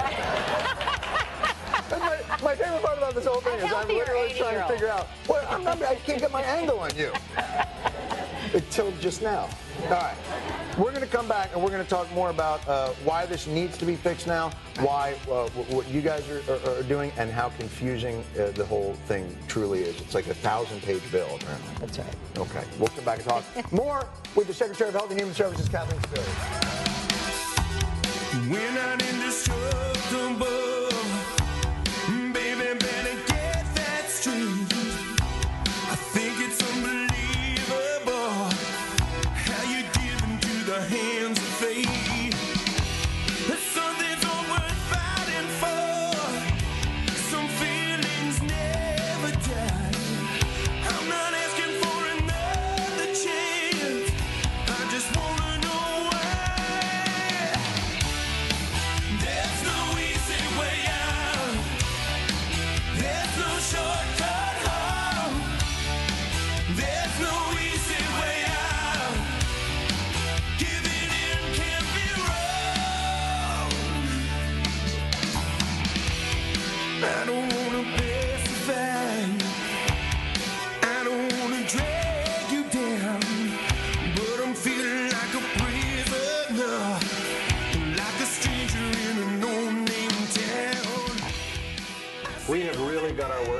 [1.89, 5.07] My, my favorite part about this whole thing is I'm literally trying to figure out.
[5.27, 7.13] Well, I'm not, I can't get my angle on you
[8.53, 9.49] until just now.
[9.85, 10.15] All right.
[10.77, 13.47] We're going to come back and we're going to talk more about uh, why this
[13.47, 17.31] needs to be fixed now, why uh, what you guys are, are, are doing, and
[17.31, 19.99] how confusing uh, the whole thing truly is.
[19.99, 21.69] It's like a thousand page bill, apparently.
[21.79, 22.15] That's right.
[22.37, 22.63] Okay.
[22.77, 25.99] We'll come back and talk more with the Secretary of Health and Human Services, Kathleen
[26.01, 26.67] Sebelius.
[28.47, 30.76] We're not indestructible.
[40.81, 42.06] Hands of fate.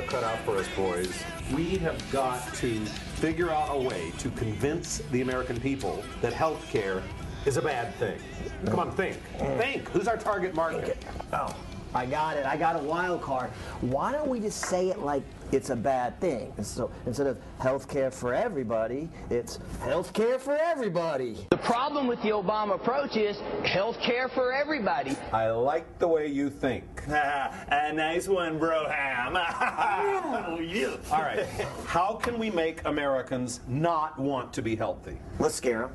[0.08, 1.22] Cut out for us, boys.
[1.54, 6.66] We have got to figure out a way to convince the American people that health
[6.70, 7.02] care
[7.44, 8.18] is a bad thing.
[8.66, 9.16] Come on, think.
[9.58, 9.88] Think.
[9.90, 11.04] Who's our target market?
[11.32, 11.54] Oh,
[11.94, 12.44] I got it.
[12.46, 13.50] I got a wild card.
[13.80, 15.22] Why don't we just say it like
[15.52, 16.52] it's a bad thing?
[16.62, 21.46] So instead of health care for everybody, it's health care for everybody.
[21.50, 25.16] The problem with the Obama approach is health care for everybody.
[25.32, 26.84] I like the way you think.
[27.08, 29.38] a nice one, Broham.
[30.48, 31.46] Oh, All right.
[31.86, 35.18] How can we make Americans not want to be healthy?
[35.38, 35.92] Let's scare them.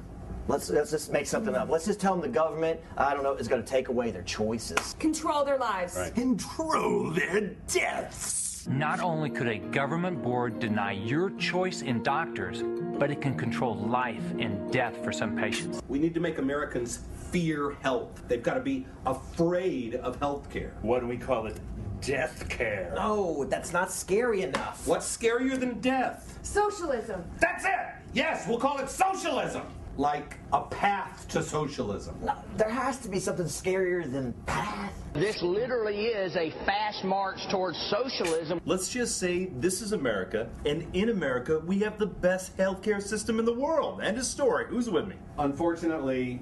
[0.47, 1.69] Let's, let's just make something up.
[1.69, 4.23] Let's just tell them the government, I don't know, is going to take away their
[4.23, 4.95] choices.
[4.99, 5.97] Control their lives.
[6.15, 8.67] Control their deaths.
[8.67, 12.63] Not only could a government board deny your choice in doctors,
[12.97, 15.81] but it can control life and death for some patients.
[15.87, 17.01] We need to make Americans
[17.31, 18.23] fear health.
[18.27, 20.73] They've got to be afraid of health care.
[20.81, 21.59] What do we call it?
[22.01, 22.91] Death care.
[22.95, 24.85] No, that's not scary enough.
[24.87, 26.37] What's scarier than death?
[26.43, 27.23] Socialism.
[27.39, 27.79] That's it.
[28.13, 29.63] Yes, we'll call it socialism.
[29.97, 32.15] Like a path to socialism.
[32.23, 34.91] No, There has to be something scarier than path.
[35.13, 38.59] This literally is a fast march towards socialism.
[38.65, 43.37] Let's just say this is America, and in America, we have the best healthcare system
[43.37, 44.01] in the world.
[44.01, 44.65] End of story.
[44.67, 45.15] Who's with me?
[45.37, 46.41] Unfortunately,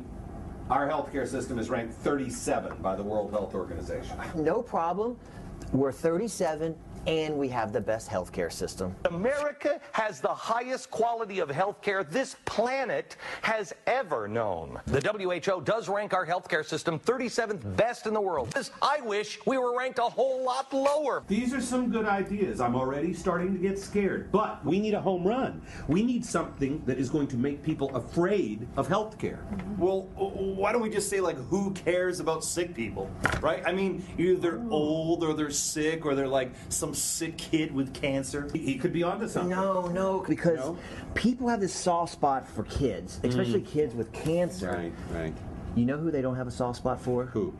[0.69, 4.17] our healthcare system is ranked 37 by the World Health Organization.
[4.35, 5.17] No problem.
[5.73, 6.75] We're 37
[7.07, 8.95] and we have the best healthcare system.
[9.05, 14.79] America has the highest quality of health care this planet has ever known.
[14.85, 18.53] The WHO does rank our healthcare system 37th best in the world.
[18.81, 21.23] I wish we were ranked a whole lot lower.
[21.27, 22.61] These are some good ideas.
[22.61, 24.31] I'm already starting to get scared.
[24.31, 25.61] But we need a home run.
[25.87, 29.45] We need something that is going to make people afraid of health care.
[29.77, 33.09] Well, why don't we just say, like, who cares about sick people?
[33.41, 33.63] Right?
[33.65, 37.93] I mean, either they're old or they're sick or they're like some sick kid with
[37.93, 38.49] cancer.
[38.53, 39.49] He could be onto something.
[39.49, 40.75] No, no, because
[41.13, 43.71] people have this soft spot for kids, especially hmm.
[43.71, 44.71] kids with cancer.
[44.71, 45.33] Right, right.
[45.75, 47.25] You know who they don't have a soft spot for?
[47.25, 47.53] Who?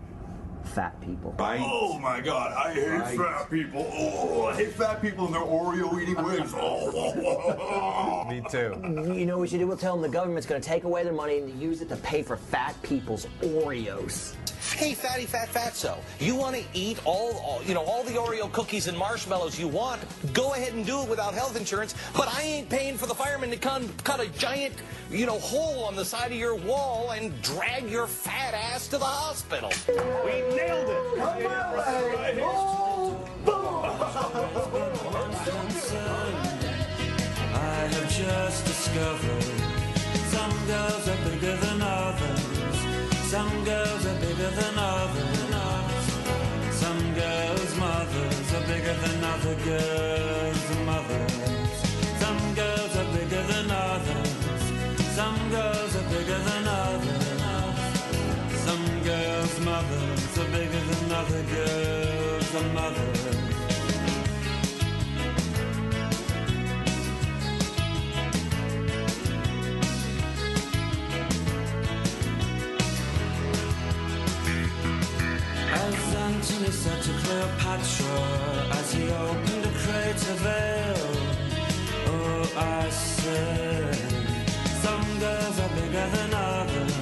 [0.64, 1.36] Fat people.
[1.40, 3.18] Oh my god, I hate Right.
[3.18, 3.86] fat people.
[3.94, 6.54] Oh, I hate fat people and their Oreo eating wings.
[6.56, 8.26] Oh.
[8.30, 8.76] Me too.
[9.14, 9.68] You know what you do?
[9.68, 11.98] We'll tell them the government's going to take away their money and use it to
[11.98, 14.36] pay for fat people's Oreos.
[14.76, 18.50] Hey, fatty, fat, fatso, you want to eat all, all, you know, all the Oreo
[18.52, 20.02] cookies and marshmallows you want?
[20.34, 21.94] Go ahead and do it without health insurance.
[22.16, 24.76] But I ain't paying for the fireman to come cut a giant,
[25.10, 28.98] you know, hole on the side of your wall and drag your fat ass to
[28.98, 29.72] the hospital.
[30.24, 31.18] We nailed it.
[31.18, 32.44] Come my way.
[37.54, 39.44] I have just discovered
[40.36, 42.42] some girls are bigger than others.
[43.30, 45.42] Some girls are bigger than others.
[46.82, 50.61] Some girls' mothers are bigger than other girls'
[62.52, 63.26] girls' mothers.
[75.74, 78.20] As Antony said to Cleopatra
[78.72, 81.12] as he opened a crater veil,
[82.08, 83.96] oh, I said,
[84.82, 86.94] some girls are bigger than others,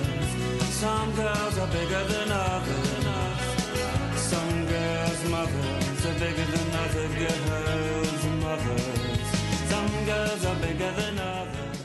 [0.69, 3.05] some girls are bigger than others,
[4.15, 4.68] some
[5.39, 9.29] mothers are bigger than other girls' mothers,
[9.69, 11.83] some girls are bigger than others.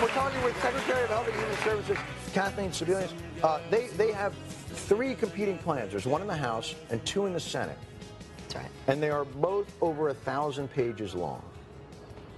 [0.00, 1.98] We're talking with Secretary of Health and Human Services,
[2.34, 3.12] Kathleen Sebelius.
[3.42, 4.34] Uh, they, they have
[4.88, 5.92] three competing plans.
[5.92, 7.78] There's one in the House and two in the Senate.
[8.38, 8.70] That's right.
[8.86, 11.42] And they are both over a thousand pages long.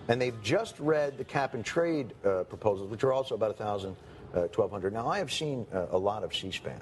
[0.08, 3.54] And they've just read the cap and trade uh, proposals, which are also about a
[3.54, 3.96] thousand,
[4.34, 4.92] uh, 1,200.
[4.92, 6.80] Now, I have seen uh, a lot of C-SPAN.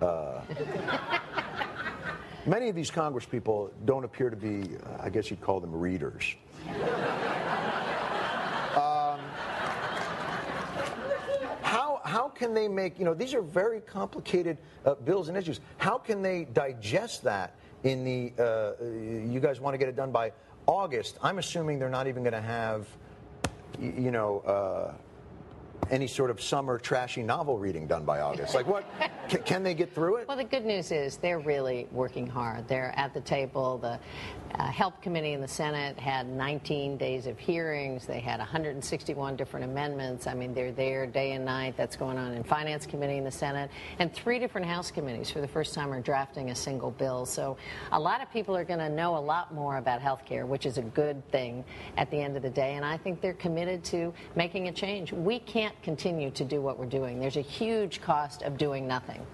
[0.00, 0.40] Uh,
[2.46, 6.34] many of these Congress people don't appear to be, I guess you'd call them readers.
[8.74, 9.20] Um,
[11.62, 15.60] how, how can they make, you know, these are very complicated uh, bills and issues.
[15.78, 20.10] How can they digest that in the, uh, you guys want to get it done
[20.10, 20.32] by
[20.66, 21.18] August?
[21.22, 22.86] I'm assuming they're not even going to have,
[23.80, 24.92] you know, uh,
[25.92, 28.54] any sort of summer trashy novel reading done by August.
[28.54, 28.84] Like what?
[29.28, 30.26] Can, can they get through it?
[30.26, 32.66] Well, the good news is they're really working hard.
[32.66, 33.76] They're at the table.
[33.76, 34.00] The
[34.58, 38.06] uh, Health Committee in the Senate had 19 days of hearings.
[38.06, 40.26] They had 161 different amendments.
[40.26, 41.76] I mean, they're there day and night.
[41.76, 43.70] That's going on in Finance Committee in the Senate.
[43.98, 47.26] And three different House committees for the first time are drafting a single bill.
[47.26, 47.58] So
[47.92, 50.64] a lot of people are going to know a lot more about health care, which
[50.64, 51.64] is a good thing
[51.98, 52.74] at the end of the day.
[52.76, 55.12] And I think they're committed to making a change.
[55.12, 57.20] We can't continue to do what we're doing.
[57.20, 59.24] There's a huge cost of doing nothing.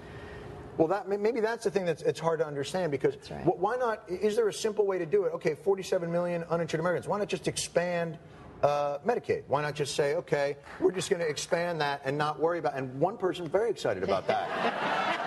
[0.77, 4.05] Well, that maybe that's the thing that's it's hard to understand because wh- why not?
[4.09, 5.33] Is there a simple way to do it?
[5.35, 7.09] Okay, 47 million uninsured Americans.
[7.09, 8.17] Why not just expand
[8.63, 9.43] uh, Medicaid?
[9.49, 12.77] Why not just say, okay, we're just going to expand that and not worry about?
[12.77, 15.15] And one person's very excited about that.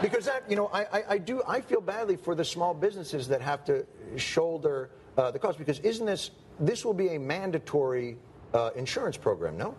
[0.00, 3.28] Because that, you know, I, I, I do, I feel badly for the small businesses
[3.28, 5.58] that have to shoulder uh, the cost.
[5.58, 8.16] Because isn't this, this will be a mandatory
[8.54, 9.74] uh, insurance program, no?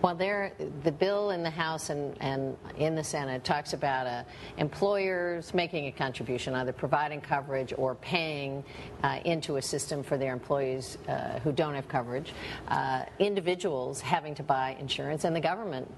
[0.00, 0.52] Well, there,
[0.84, 4.22] the bill in the House and, and in the Senate talks about uh,
[4.56, 8.64] employers making a contribution, either providing coverage or paying
[9.02, 12.32] uh, into a system for their employees uh, who don't have coverage,
[12.68, 15.92] uh, individuals having to buy insurance, and the government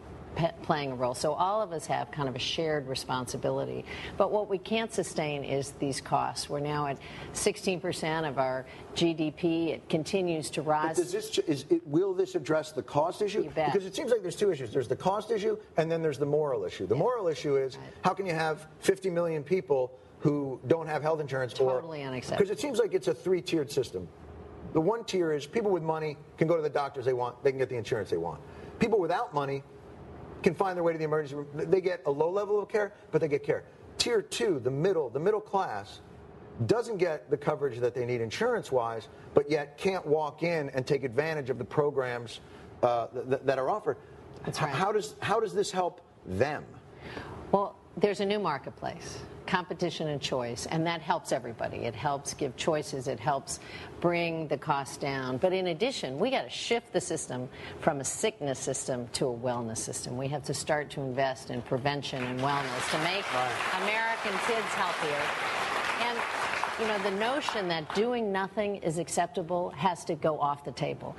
[0.63, 1.15] playing a role.
[1.15, 3.85] So all of us have kind of a shared responsibility.
[4.17, 6.49] But what we can't sustain is these costs.
[6.49, 6.99] We're now at
[7.35, 9.71] 16% of our GDP.
[9.71, 10.97] It continues to But rise.
[10.97, 13.45] does this, is it, will this address the cost issue?
[13.45, 14.73] Because it seems like there's two issues.
[14.73, 16.87] There's the cost issue, and then there's the moral issue.
[16.87, 21.21] The moral issue is how can you have 50 million people who don't have health
[21.21, 21.53] insurance?
[21.53, 22.39] Totally unacceptable.
[22.39, 24.09] Because it seems like it's a three-tiered system.
[24.73, 27.51] The one tier is people with money can go to the doctors they want, they
[27.51, 28.41] can get the insurance they want.
[28.79, 29.63] People without money
[30.43, 31.49] can find their way to the emergency room.
[31.55, 33.65] They get a low level of care, but they get care.
[33.99, 36.01] Tier two, the middle, the middle class,
[36.67, 40.87] doesn't get the coverage that they need insurance wise, but yet can't walk in and
[40.87, 42.41] take advantage of the programs
[42.83, 43.97] uh, th- that are offered.
[44.45, 44.71] That's right.
[44.71, 46.65] How does how does this help them?
[47.53, 49.19] Well, there's a new marketplace,
[49.51, 51.79] competition and choice, and that helps everybody.
[51.79, 53.59] It helps give choices, it helps
[54.01, 55.39] bring the cost down.
[55.39, 57.49] But in addition, we got to shift the system
[57.81, 60.17] from a sickness system to a wellness system.
[60.17, 63.25] We have to start to invest in prevention and wellness to make
[63.83, 65.60] American kids healthier.
[66.81, 71.15] You know, the notion that doing nothing is acceptable has to go off the table.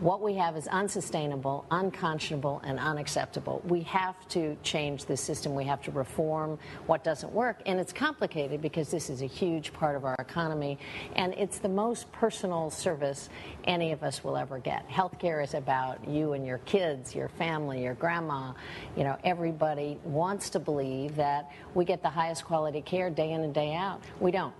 [0.00, 3.62] What we have is unsustainable, unconscionable, and unacceptable.
[3.64, 5.54] We have to change the system.
[5.54, 7.62] We have to reform what doesn't work.
[7.64, 10.78] And it's complicated because this is a huge part of our economy,
[11.14, 13.30] and it's the most personal service
[13.64, 14.86] any of us will ever get.
[14.86, 18.52] Healthcare is about you and your kids, your family, your grandma.
[18.98, 23.40] You know, everybody wants to believe that we get the highest quality care day in
[23.40, 24.02] and day out.
[24.20, 24.52] We don't.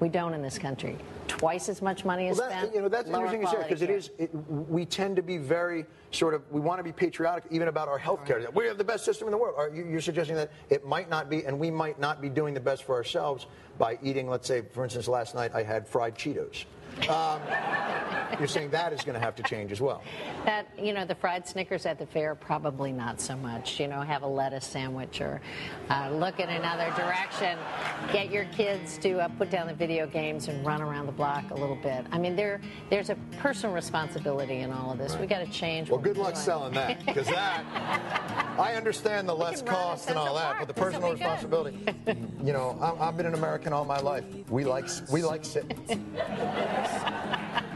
[0.00, 0.96] We don't in this country.
[1.28, 2.74] Twice as much money is Well, that, spent.
[2.74, 4.10] you know, that's interesting to say because it is.
[4.18, 6.42] It, we tend to be very sort of.
[6.50, 8.44] We want to be patriotic, even about our health care.
[8.54, 9.54] We have the best system in the world.
[9.58, 12.54] Are you, you're suggesting that it might not be, and we might not be doing
[12.54, 13.46] the best for ourselves
[13.78, 14.28] by eating.
[14.28, 16.64] Let's say, for instance, last night I had fried Cheetos.
[17.08, 17.40] Um,
[18.38, 20.02] you're saying that is going to have to change as well.
[20.44, 23.78] That you know, the fried Snickers at the fair probably not so much.
[23.80, 25.40] You know, have a lettuce sandwich or
[25.90, 27.58] uh, look in another direction.
[28.12, 31.50] Get your kids to uh, put down the video games and run around the block
[31.50, 32.04] a little bit.
[32.12, 35.16] I mean, there there's a personal responsibility in all of this.
[35.18, 35.90] We got to change.
[35.90, 36.44] Well, good luck doing.
[36.44, 37.64] selling that because that
[38.58, 40.58] I understand the less cost and all that, Park.
[40.60, 41.78] but the personal responsibility.
[42.42, 44.24] you know, I- I've been an American all my life.
[44.48, 45.76] We like we like sitting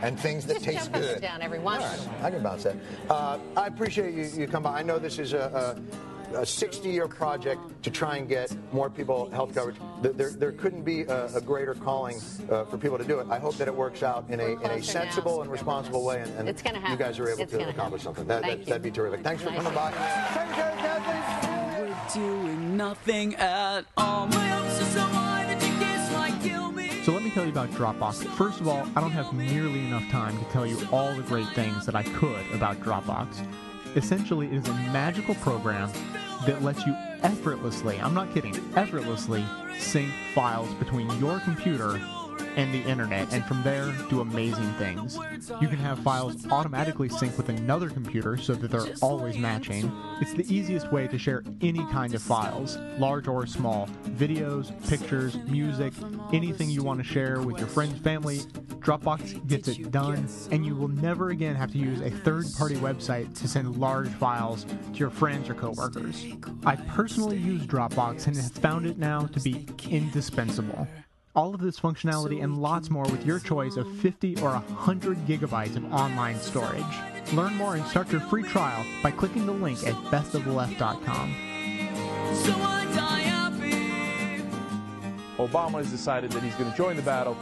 [0.02, 1.20] and things that Just taste jump good.
[1.20, 2.76] down every once All in a right, I can bounce that.
[3.08, 4.78] Uh, I appreciate you, you come by.
[4.78, 5.80] I know this is a.
[5.80, 5.80] a
[6.44, 9.76] 60 year project to try and get more people health coverage.
[10.02, 12.16] There, there, there couldn't be a, a greater calling
[12.50, 13.28] uh, for people to do it.
[13.30, 16.32] I hope that it works out in a, in a sensible and responsible way, and,
[16.36, 18.16] and It's gonna you guys are able It's to accomplish happen.
[18.16, 18.26] something.
[18.26, 18.64] That, Thank that, you.
[18.66, 19.20] that'd be terrific.
[19.22, 19.92] Thanks for Nice coming by.
[21.78, 24.26] We're doing nothing at all.
[27.34, 28.24] Tell you about Dropbox.
[28.36, 31.48] First of all, I don't have nearly enough time to tell you all the great
[31.48, 33.44] things that I could about Dropbox.
[33.96, 35.90] Essentially, it is a magical program
[36.46, 39.44] that lets you effortlessly, I'm not kidding, effortlessly
[39.80, 42.00] sync files between your computer
[42.56, 45.18] and the internet, and from there do amazing things.
[45.60, 49.90] You can have files automatically sync with another computer so that they're always matching.
[50.20, 55.36] It's the easiest way to share any kind of files, large or small, videos, pictures,
[55.46, 55.92] music,
[56.32, 58.40] anything you want to share with your friends, family.
[58.84, 62.76] Dropbox gets it done, and you will never again have to use a third party
[62.76, 66.26] website to send large files to your friends or coworkers.
[66.66, 70.86] I personally use Dropbox and have found it now to be indispensable.
[71.36, 75.74] All of this functionality and lots more with your choice of 50 or 100 gigabytes
[75.74, 76.84] of online storage.
[77.32, 81.34] Learn more and start your free trial by clicking the link at bestoftheleft.com.
[82.34, 84.44] So I die happy.
[85.38, 87.36] Obama has decided that he's going to join the battle,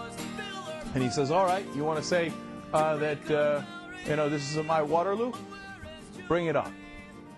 [0.95, 2.33] and he says, "All right, you want to say
[2.73, 3.61] uh, that uh,
[4.09, 5.33] you know this is my Waterloo?
[6.29, 6.75] Bring it on."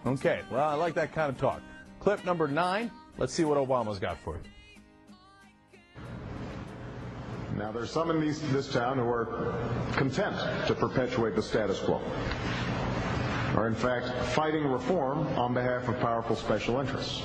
[0.07, 1.61] Okay, well, I like that kind of talk.
[1.99, 2.93] Clip number nine.
[3.19, 4.54] Let's see what Obama's got for you.
[7.57, 9.55] Now, there's some in these, this town who are
[9.97, 10.37] content
[10.67, 12.03] to perpetuate the status quo,
[13.57, 17.23] or in fact, fighting reform on behalf of powerful special interests.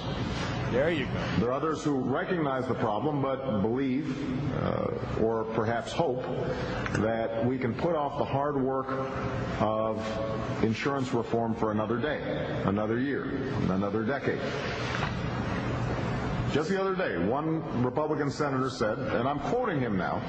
[0.71, 1.11] There you go.
[1.39, 4.15] There are others who recognize the problem but believe,
[4.61, 6.23] uh, or perhaps hope,
[6.99, 8.87] that we can put off the hard work
[9.59, 9.99] of
[10.63, 12.21] insurance reform for another day,
[12.65, 13.31] another year,
[13.69, 14.41] another decade.
[16.51, 20.21] Just the other day, one Republican senator said, and I'm quoting him now,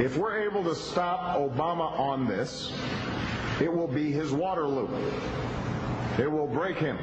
[0.00, 2.72] if we're able to stop Obama on this,
[3.60, 4.88] it will be his Waterloo.
[6.18, 6.98] It will break him.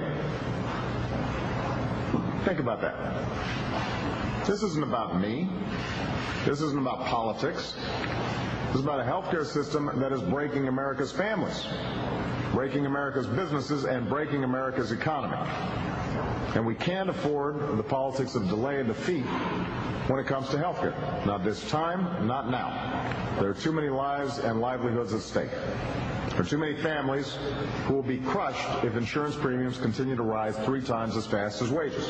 [2.43, 4.45] Think about that.
[4.45, 5.47] This isn't about me.
[6.43, 7.75] This isn't about politics.
[8.67, 11.65] This is about a healthcare system that is breaking America's families.
[12.51, 15.37] breaking America's businesses, and breaking America's economy.
[16.55, 19.25] And we can't afford the politics of delay and defeat
[20.07, 20.95] when it comes to health care.
[21.25, 23.39] Not this time, not now.
[23.39, 25.51] There are too many lives and livelihoods at stake.
[26.31, 27.37] There are too many families
[27.85, 31.69] who will be crushed if insurance premiums continue to rise three times as fast as
[31.69, 32.09] wages.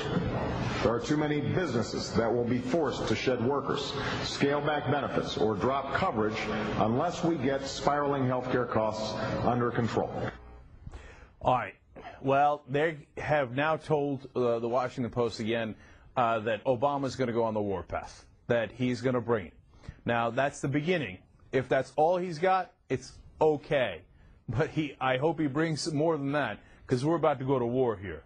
[0.83, 5.37] There are too many businesses that will be forced to shed workers, scale back benefits,
[5.37, 6.37] or drop coverage
[6.77, 9.13] unless we get spiraling healthcare costs
[9.43, 10.11] under control.
[11.41, 11.73] All right.
[12.23, 15.73] Well, they have now told uh, the Washington Post again
[16.15, 19.53] uh, that Obama's going to go on the warpath, that he's going to bring it.
[20.05, 21.17] Now, that's the beginning.
[21.51, 24.01] If that's all he's got, it's okay.
[24.47, 27.65] But he, I hope he brings more than that, because we're about to go to
[27.65, 28.23] war here.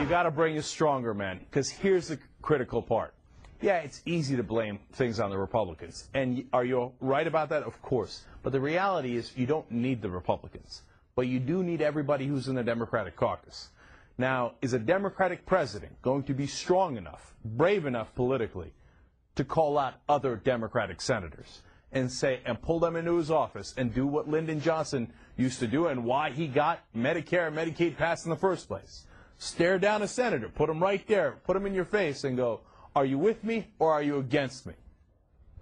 [0.00, 3.12] You got to bring it stronger, man, because here's the critical part.
[3.60, 6.08] Yeah, it's easy to blame things on the Republicans.
[6.12, 7.62] And are you right about that?
[7.62, 8.24] Of course.
[8.42, 10.82] But the reality is you don't need the Republicans.
[11.14, 13.70] But you do need everybody who's in the Democratic caucus.
[14.18, 18.72] Now, is a Democratic president going to be strong enough, brave enough politically,
[19.36, 23.94] to call out other Democratic senators and say, and pull them into his office and
[23.94, 28.26] do what Lyndon Johnson used to do and why he got Medicare and Medicaid passed
[28.26, 29.06] in the first place?
[29.38, 32.60] Stare down a senator, put him right there, put him in your face and go,
[32.96, 34.72] are you with me or are you against me?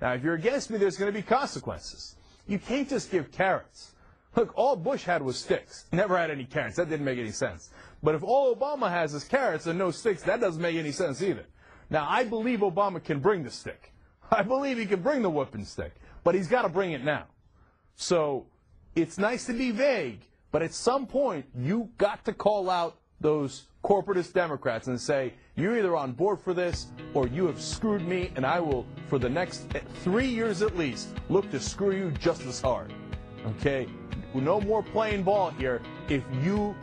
[0.01, 2.14] Now, if you're against me, there's going to be consequences.
[2.47, 3.93] You can't just give carrots.
[4.37, 5.87] Look, all Bush had was sticks.
[5.93, 6.76] Never had any carrots.
[6.76, 7.70] That didn't make any sense.
[8.03, 11.22] But if all Obama has is carrots and no sticks, that doesn't make any sense
[11.22, 11.45] either.
[11.91, 13.93] Now, I believe Obama can bring the stick.
[14.30, 15.93] I believe he can bring the whipping stick.
[16.22, 17.24] But he's got to bring it now.
[17.97, 18.47] So
[18.95, 20.20] it's nice to be vague,
[20.53, 25.79] but at some point, you got to call out those corporatist Democrats and say, you're
[25.79, 29.31] either on board for this or you have screwed me, and I will, for the
[29.31, 29.64] next
[30.03, 32.93] three years at least, look to screw you just as hard.
[33.47, 33.87] Okay?
[34.35, 36.77] No more playing ball here if you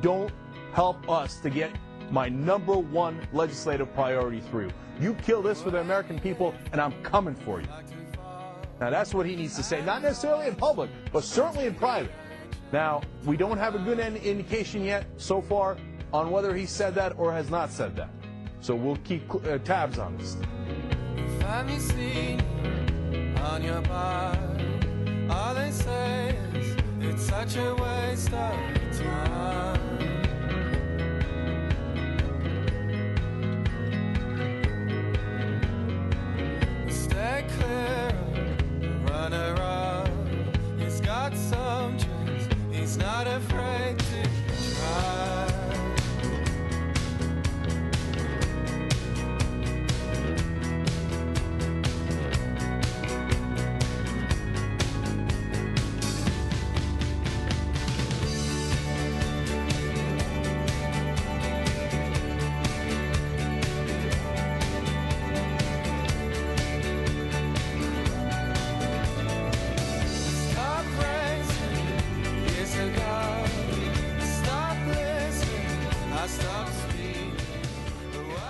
[0.00, 0.30] don't
[0.72, 1.72] help us to get
[2.12, 4.70] my number one legislative priority through.
[5.00, 7.66] You kill this for the American people, and I'm coming for you.
[8.80, 12.12] Now, that's what he needs to say, not necessarily in public, but certainly in private.
[12.72, 15.76] Now, we don't have a good indication yet so far
[16.12, 18.10] on whether he said that or has not said that.
[18.60, 20.36] So we'll keep uh, tabs on this.
[21.40, 22.42] Find me sleep
[23.40, 23.62] on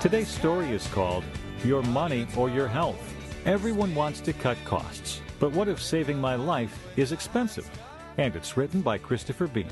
[0.09, 1.22] Today's story is called
[1.62, 3.14] Your Money or Your Health.
[3.44, 7.70] Everyone wants to cut costs, but what if saving my life is expensive?
[8.16, 9.68] And it's written by Christopher Beam.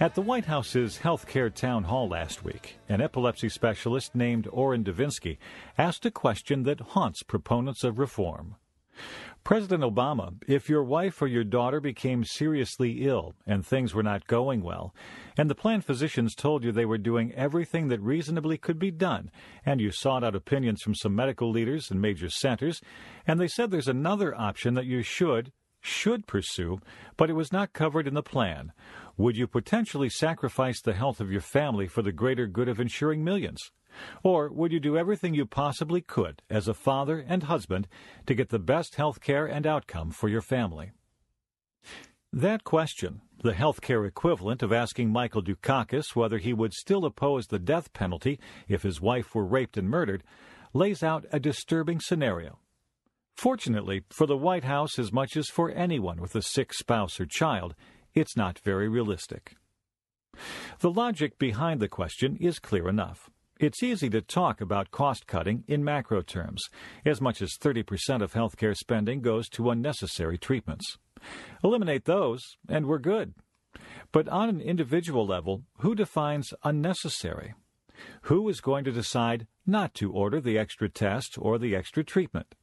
[0.00, 5.38] At the White House's healthcare town hall last week, an epilepsy specialist named Orrin Devinsky
[5.78, 8.56] asked a question that haunts proponents of reform.
[9.44, 14.26] President Obama, if your wife or your daughter became seriously ill and things were not
[14.26, 14.92] going well,
[15.36, 19.30] and the planned physicians told you they were doing everything that reasonably could be done,
[19.64, 22.80] and you sought out opinions from some medical leaders and major centers,
[23.26, 26.80] and they said there's another option that you should, should pursue,
[27.16, 28.72] but it was not covered in the plan,
[29.16, 33.22] would you potentially sacrifice the health of your family for the greater good of insuring
[33.22, 33.70] millions?
[34.22, 37.88] Or would you do everything you possibly could as a father and husband
[38.26, 40.92] to get the best health care and outcome for your family?
[42.32, 47.46] That question, the health care equivalent of asking Michael Dukakis whether he would still oppose
[47.46, 48.38] the death penalty
[48.68, 50.22] if his wife were raped and murdered,
[50.74, 52.58] lays out a disturbing scenario.
[53.36, 57.26] Fortunately, for the White House as much as for anyone with a sick spouse or
[57.26, 57.74] child,
[58.14, 59.54] it's not very realistic.
[60.80, 63.30] The logic behind the question is clear enough.
[63.58, 66.62] It's easy to talk about cost cutting in macro terms.
[67.06, 70.98] As much as 30% of healthcare spending goes to unnecessary treatments.
[71.64, 73.32] Eliminate those, and we're good.
[74.12, 77.54] But on an individual level, who defines unnecessary?
[78.22, 82.54] Who is going to decide not to order the extra test or the extra treatment?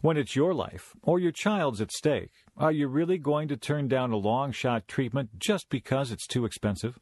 [0.00, 3.86] When it's your life or your child's at stake, are you really going to turn
[3.86, 6.98] down a long shot treatment just because it's too expensive?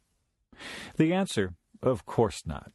[0.98, 2.70] The answer, of course not.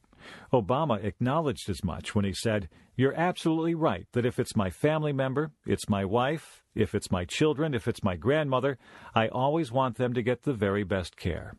[0.53, 5.13] Obama acknowledged as much when he said, You're absolutely right that if it's my family
[5.13, 8.77] member, it's my wife, if it's my children, if it's my grandmother,
[9.15, 11.55] I always want them to get the very best care.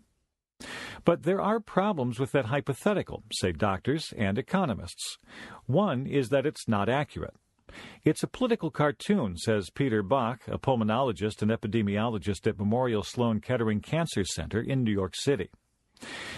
[1.04, 5.18] But there are problems with that hypothetical, say doctors and economists.
[5.66, 7.34] One is that it's not accurate.
[8.04, 13.80] It's a political cartoon, says Peter Bach, a pulmonologist and epidemiologist at Memorial Sloan Kettering
[13.80, 15.50] Cancer Center in New York City.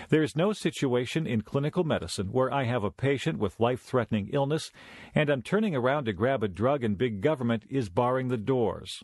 [0.09, 4.31] There is no situation in clinical medicine where I have a patient with life threatening
[4.33, 4.71] illness
[5.15, 9.03] and I'm turning around to grab a drug and big government is barring the doors.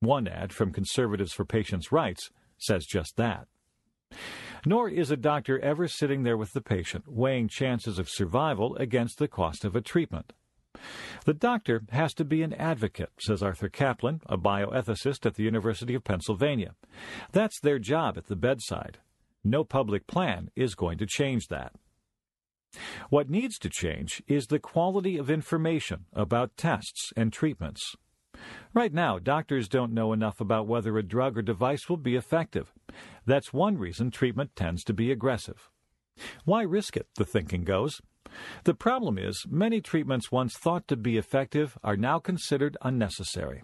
[0.00, 3.48] One ad from Conservatives for Patients' Rights says just that.
[4.66, 9.18] Nor is a doctor ever sitting there with the patient, weighing chances of survival against
[9.18, 10.32] the cost of a treatment.
[11.24, 15.94] The doctor has to be an advocate, says Arthur Caplan, a bioethicist at the University
[15.94, 16.74] of Pennsylvania.
[17.32, 18.98] That's their job at the bedside.
[19.44, 21.72] No public plan is going to change that.
[23.08, 27.96] What needs to change is the quality of information about tests and treatments.
[28.74, 32.72] Right now, doctors don't know enough about whether a drug or device will be effective.
[33.26, 35.70] That's one reason treatment tends to be aggressive.
[36.44, 38.00] Why risk it, the thinking goes?
[38.64, 43.62] The problem is, many treatments once thought to be effective are now considered unnecessary.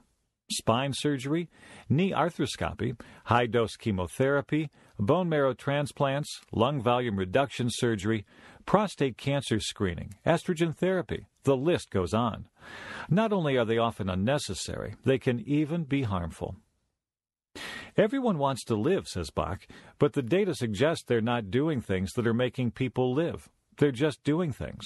[0.50, 1.48] Spine surgery,
[1.88, 8.26] knee arthroscopy, high dose chemotherapy, bone marrow transplants, lung volume reduction surgery,
[8.66, 12.46] prostate cancer screening, estrogen therapy, the list goes on.
[13.08, 16.56] Not only are they often unnecessary, they can even be harmful.
[17.96, 19.66] Everyone wants to live, says Bach,
[19.98, 23.48] but the data suggests they're not doing things that are making people live.
[23.78, 24.84] They're just doing things.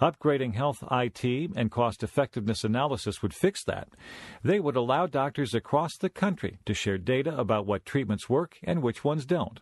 [0.00, 3.88] Upgrading health IT and cost effectiveness analysis would fix that.
[4.42, 8.82] They would allow doctors across the country to share data about what treatments work and
[8.82, 9.60] which ones don't.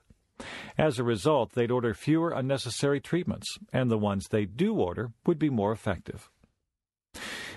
[0.76, 5.38] As a result, they'd order fewer unnecessary treatments, and the ones they do order would
[5.38, 6.30] be more effective.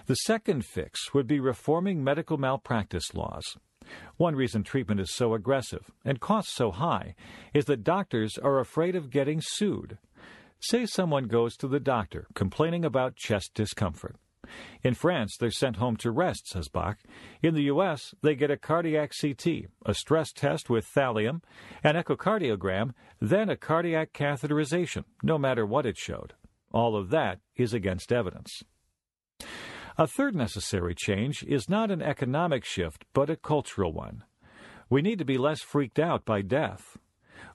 [0.07, 3.57] The second fix would be reforming medical malpractice laws.
[4.17, 7.15] One reason treatment is so aggressive and costs so high
[7.53, 9.97] is that doctors are afraid of getting sued.
[10.67, 14.15] Say someone goes to the doctor complaining about chest discomfort.
[14.81, 16.97] In France, they're sent home to rest, says Bach.
[17.43, 21.43] In the U.S., they get a cardiac CT, a stress test with thallium,
[21.83, 26.33] an echocardiogram, then a cardiac catheterization, no matter what it showed.
[26.71, 28.63] All of that is against evidence.
[29.99, 34.23] A third necessary change is not an economic shift, but a cultural one.
[34.89, 36.97] We need to be less freaked out by death.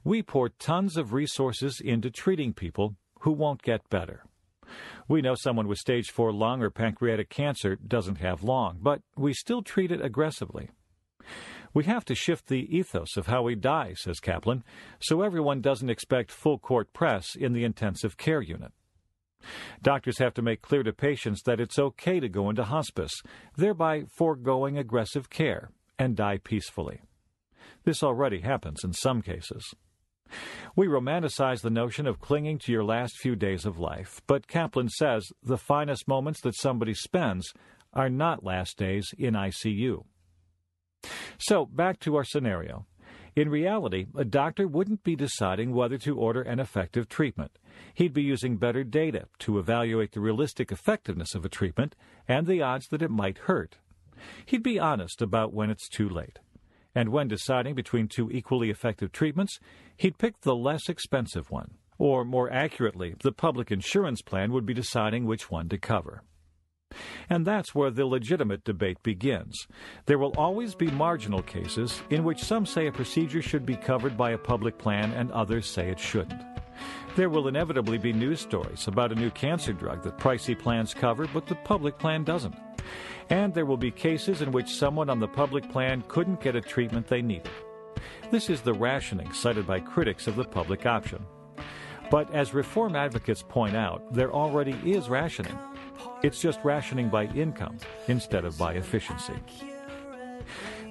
[0.05, 4.25] We pour tons of resources into treating people who won't get better.
[5.09, 9.33] We know someone with stage 4 lung or pancreatic cancer doesn't have long, but we
[9.33, 10.71] still treat it aggressively.
[11.73, 14.62] We have to shift the ethos of how we die, says Caplan,
[15.01, 18.73] so everyone doesn't expect full court press in the intensive care unit.
[19.83, 23.23] Doctors have to make clear to patients that it's okay to go into hospice,
[23.57, 27.01] thereby foregoing aggressive care, and die peacefully.
[27.85, 29.75] This already happens in some cases.
[30.76, 34.89] We romanticize the notion of clinging to your last few days of life, but Caplan
[34.89, 37.53] says the finest moments that somebody spends
[37.93, 40.05] are not last days in ICU.
[41.39, 42.87] So, back to our scenario.
[43.37, 47.59] In reality, a doctor wouldn't be deciding whether to order an effective treatment.
[47.95, 51.95] He'd be using better data to evaluate the realistic effectiveness of a treatment
[52.26, 53.78] and the odds that it might hurt.
[54.47, 56.41] He'd be honest about when it's too late
[56.95, 59.59] and when deciding between two equally effective treatments,
[59.97, 61.74] he'd pick the less expensive one.
[61.99, 66.22] Or, more accurately, the public insurance plan would be deciding which one to cover.
[67.28, 69.66] And that's where the legitimate debate begins.
[70.07, 74.16] There will always be marginal cases in which some say a procedure should be covered
[74.16, 76.43] by a public plan and others say it shouldn't.
[77.16, 81.28] There will inevitably be news stories about a new cancer drug that pricey plans cover
[81.32, 82.57] but the public plan doesn't.
[83.31, 86.61] And there will be cases in which someone on the public plan couldn't get a
[86.61, 87.51] treatment they needed.
[88.31, 91.24] This is the rationing cited by critics of the public option.
[92.11, 95.57] But as reform advocates point out, there already is rationing.
[96.22, 97.78] It's just rationing by income
[98.09, 99.35] instead of by efficiency.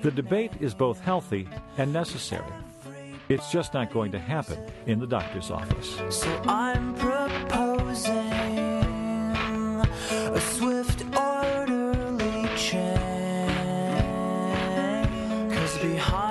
[0.01, 2.53] The debate is both healthy and necessary.
[3.27, 5.99] It's just not going to happen in the doctor's office.
[6.09, 6.41] So
[15.81, 16.28] behind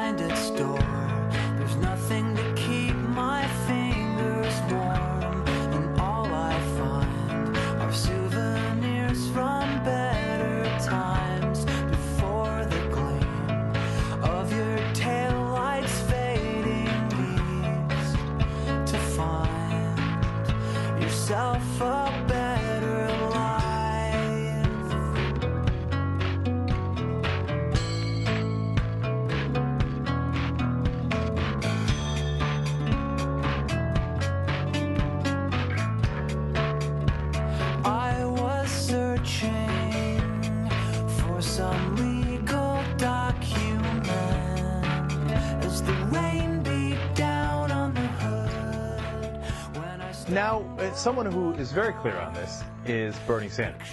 [50.97, 53.89] someone who is very clear on this is Bernie Sanders.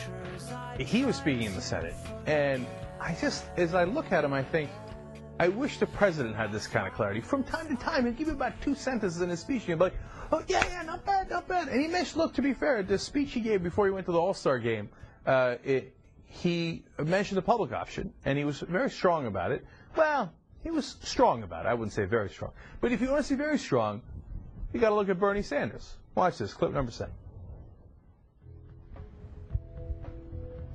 [0.77, 2.65] He was speaking in the Senate, and
[2.99, 4.69] I just, as I look at him, I think,
[5.39, 7.21] I wish the president had this kind of clarity.
[7.21, 9.73] From time to time, he'd give you about two sentences in his speech, and he'd
[9.75, 9.95] be like,
[10.31, 11.67] oh, yeah, yeah, not bad, not bad.
[11.67, 14.11] And he mentioned, look, to be fair, the speech he gave before he went to
[14.11, 14.89] the All-Star game,
[15.25, 15.95] uh, it,
[16.27, 19.65] he mentioned the public option, and he was very strong about it.
[19.95, 20.31] Well,
[20.63, 21.69] he was strong about it.
[21.69, 22.51] I wouldn't say very strong.
[22.81, 24.01] But if you want to see very strong,
[24.73, 25.95] you got to look at Bernie Sanders.
[26.15, 27.13] Watch this, clip number seven.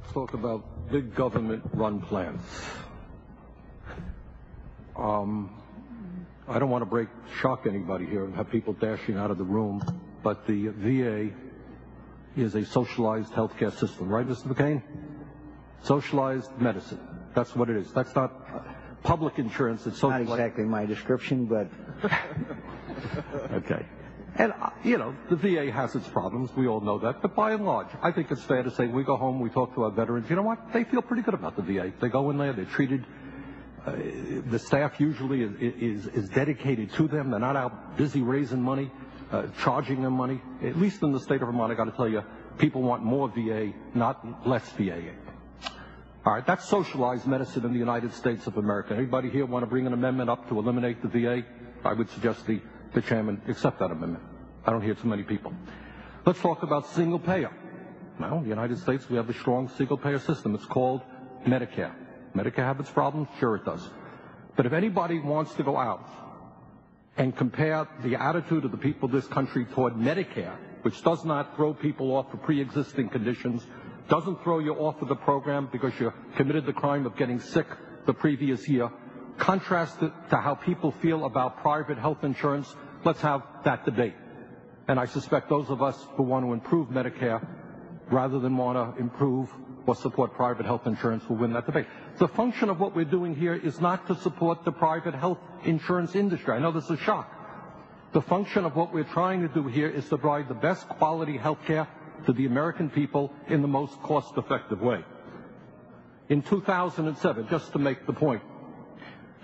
[0.01, 2.43] Let's talk about big government run plans.
[4.97, 5.51] Um,
[6.47, 7.09] I don't want to break,
[7.41, 9.82] shock anybody here and have people dashing out of the room,
[10.22, 11.30] but the VA
[12.36, 14.47] is a socialized healthcare system, right, Mr.
[14.47, 14.82] McCain?
[15.82, 17.01] Socialized medicine.
[17.34, 17.91] That's what it is.
[17.93, 19.86] That's not public insurance.
[19.86, 21.68] It's Not exactly my description, but
[23.53, 23.86] Okay.
[24.37, 26.51] And, uh, you know, the VA has its problems.
[26.57, 27.22] We all know that.
[27.22, 29.74] But by and large, I think it's fair to say we go home, we talk
[29.74, 30.31] to our veterans.
[30.31, 30.72] You know what?
[30.72, 31.93] They feel pretty good about the VA.
[32.01, 33.05] They go in there, they're treated.
[33.85, 33.93] Uh,
[34.47, 37.31] the staff usually is, is, is dedicated to them.
[37.31, 38.91] They're not out busy raising money,
[39.33, 40.41] uh, charging them money.
[40.62, 42.22] At least in the state of Vermont, I got to tell you,
[42.59, 45.01] people want more VA, not less VA.
[46.24, 48.95] All right, that's socialized medicine in the United States of America.
[48.95, 51.43] Anybody here want to bring an amendment up to eliminate the VA?
[51.83, 52.61] I would suggest the,
[52.95, 54.24] the chairman accept that amendment.
[54.66, 55.53] I don't hear too many people.
[56.26, 57.51] Let's talk about single payer.
[58.18, 60.55] Now, in the United States, we have a strong single payer system.
[60.55, 61.03] It's called
[61.47, 61.95] Medicare.
[62.34, 63.28] Medicare have its problems?
[63.38, 63.88] Sure it does.
[64.57, 66.07] But if anybody wants to go out
[67.16, 71.57] and compare the attitude of the people of this country toward Medicare, which does not
[71.57, 73.66] throw people off for pre-existing conditions,
[74.09, 77.66] doesn't throw you off of the program because you committed the crime of getting sick
[78.07, 78.91] the previous year,
[79.39, 82.74] contrast it to how people feel about private health insurance,
[83.05, 84.14] let's have that debate.
[84.89, 87.47] And I suspect those of us who want to improve Medicare
[88.11, 89.49] rather than want to improve
[89.87, 91.87] or support private health insurance will win that debate.
[92.18, 96.14] The function of what we're doing here is not to support the private health insurance
[96.14, 96.55] industry.
[96.55, 97.28] I know this is a shock.
[98.12, 101.37] The function of what we're trying to do here is to provide the best quality
[101.37, 101.87] health care
[102.26, 105.05] to the American people in the most cost-effective way.
[106.28, 108.43] In 2007, just to make the point,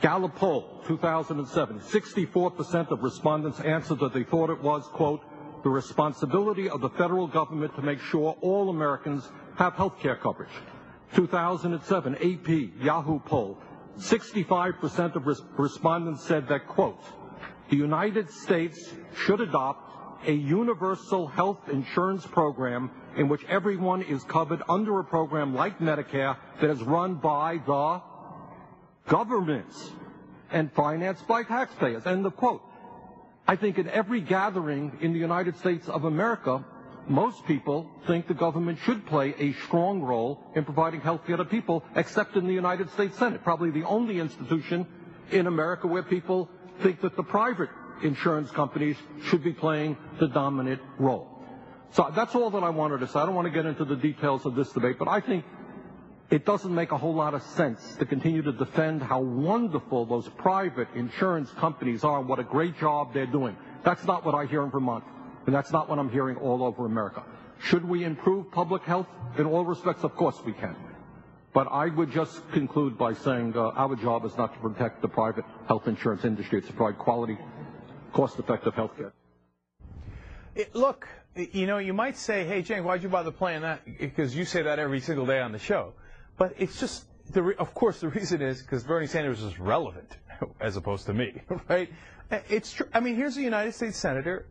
[0.03, 5.22] Gallup poll, 2007, 64% of respondents answered that they thought it was, quote,
[5.62, 10.53] the responsibility of the federal government to make sure all Americans have health care coverage.
[11.14, 13.59] 2007 AP Yahoo poll,
[13.99, 17.01] 65% of res- respondents said that, quote,
[17.70, 24.62] the United States should adopt a universal health insurance program in which everyone is covered
[24.68, 28.03] under a program like Medicare that is run by the
[29.09, 29.90] governments
[30.50, 32.07] and financed by taxpayers.
[32.07, 32.62] End of quote.
[33.48, 36.64] I think in every gathering in the United States of America,
[37.09, 41.44] most people think the government should play a strong role in providing health care to
[41.44, 44.86] people, except in the United States Senate, probably the only institution
[45.30, 46.50] in America where people
[46.82, 47.70] think that the private
[48.02, 51.28] insurance companies should be playing the dominant role.
[51.92, 53.20] So that's all that I wanted to say.
[53.20, 55.44] I don't want to get into the details of this debate, but I think
[56.31, 60.29] it doesn't make a whole lot of sense to continue to defend how wonderful those
[60.29, 63.57] private insurance companies are and what a great job they're doing.
[63.85, 65.05] That's not what I hear in Vermont,
[65.47, 67.22] and that's not what I'm hearing all over America.
[67.61, 69.07] Should we improve public health
[69.39, 70.03] in all respects?
[70.03, 70.74] Of course we can.
[71.55, 75.09] But I would just conclude by saying uh, our job is not to protect the
[75.09, 76.59] private health insurance industry.
[76.59, 77.39] It's to provide quality,
[78.12, 79.12] cost-effective health care.
[80.74, 83.83] Look, you know, you might say, hey, Jane, why'd you bother playing that?
[83.99, 85.95] Because you say that every single day on the show.
[86.39, 87.05] But it's just,
[87.59, 90.16] of course, the reason is because Bernie Sanders is relevant
[90.61, 91.91] as opposed to me, right?
[92.49, 92.87] It's true.
[92.93, 94.47] I mean, here's a United States senator,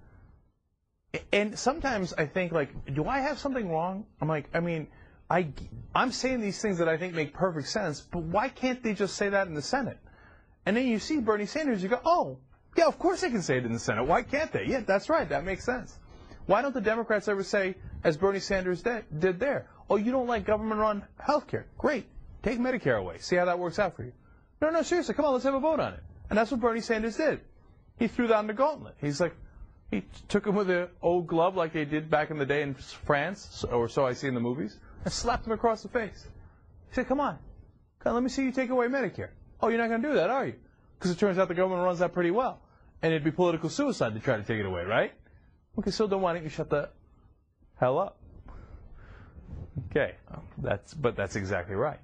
[1.32, 4.06] and sometimes I think, like, do I have something wrong?
[4.22, 4.88] I'm like, I mean,
[5.30, 5.50] I,
[5.94, 9.16] I'm saying these things that I think make perfect sense, but why can't they just
[9.16, 9.98] say that in the Senate?
[10.66, 12.38] And then you see Bernie Sanders, you go, oh,
[12.78, 14.06] yeah, of course they can say it in the Senate.
[14.06, 14.66] Why can't they?
[14.66, 15.28] Yeah, that's right.
[15.28, 15.98] That makes sense.
[16.46, 20.46] Why don't the Democrats ever say, as Bernie Sanders did there, oh, you don't like
[20.46, 21.68] government-run health care?
[21.78, 22.06] Great.
[22.44, 23.18] Take Medicare away.
[23.20, 24.14] See how that works out for you.
[24.62, 26.04] No, no, seriously, come on, let's have a vote on it.
[26.30, 27.42] And that's what Bernie Sanders did.
[27.98, 28.96] He threw down the gauntlet.
[29.00, 29.36] He's like,
[29.92, 32.74] he took him with an old glove like they did back in the day in
[32.74, 36.28] France, or so I see in the movies, and slapped him across the face.
[36.90, 37.38] He said, come on,
[38.00, 39.30] come on let me see you take away Medicare.
[39.62, 40.56] Oh, you're not going to do that, are you?
[40.98, 42.62] Because it turns out the government runs that pretty well.
[43.02, 45.14] And it'd be political suicide to try to take it away, right?
[45.78, 46.90] Okay, so then why don't you shut the
[47.80, 48.18] hell up?
[49.92, 50.16] Okay,
[50.58, 52.00] that's but that's exactly right.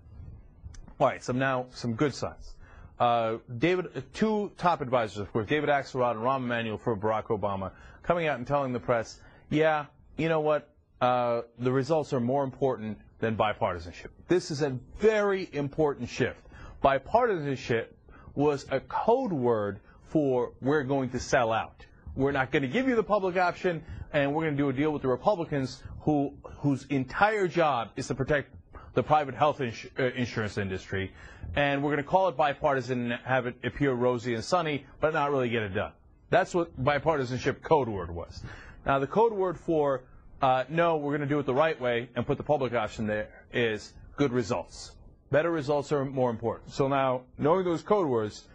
[1.00, 2.54] All right, so now some good signs.
[3.02, 7.26] uh, David, uh, two top advisors, of course, David Axelrod and Rahm Emanuel for Barack
[7.26, 7.72] Obama,
[8.04, 9.20] coming out and telling the press,
[9.50, 9.86] yeah,
[10.18, 10.70] you know what,
[11.02, 14.10] uh, the results are more important than bipartisanship.
[14.28, 16.40] This is a very important shift.
[16.84, 17.88] Bipartisanship
[18.36, 21.86] was a code word for we're going to sell out.
[22.16, 23.84] We're not going to give you the public option,
[24.14, 28.08] and we're going to do a deal with the Republicans who whose entire job is
[28.08, 28.54] to protect
[28.94, 31.12] the private health ins- uh, insurance industry,
[31.56, 35.14] and we're going to call it bipartisan and have it appear rosy and sunny, but
[35.14, 35.92] not really get it done.
[36.30, 38.44] That's what bipartisanship code word was.
[38.86, 40.04] Now, the code word for
[40.42, 43.06] uh, no, we're going to do it the right way and put the public option
[43.06, 44.96] there is good results.
[45.30, 46.74] Better results are more important.
[46.74, 48.48] So now, knowing those code words,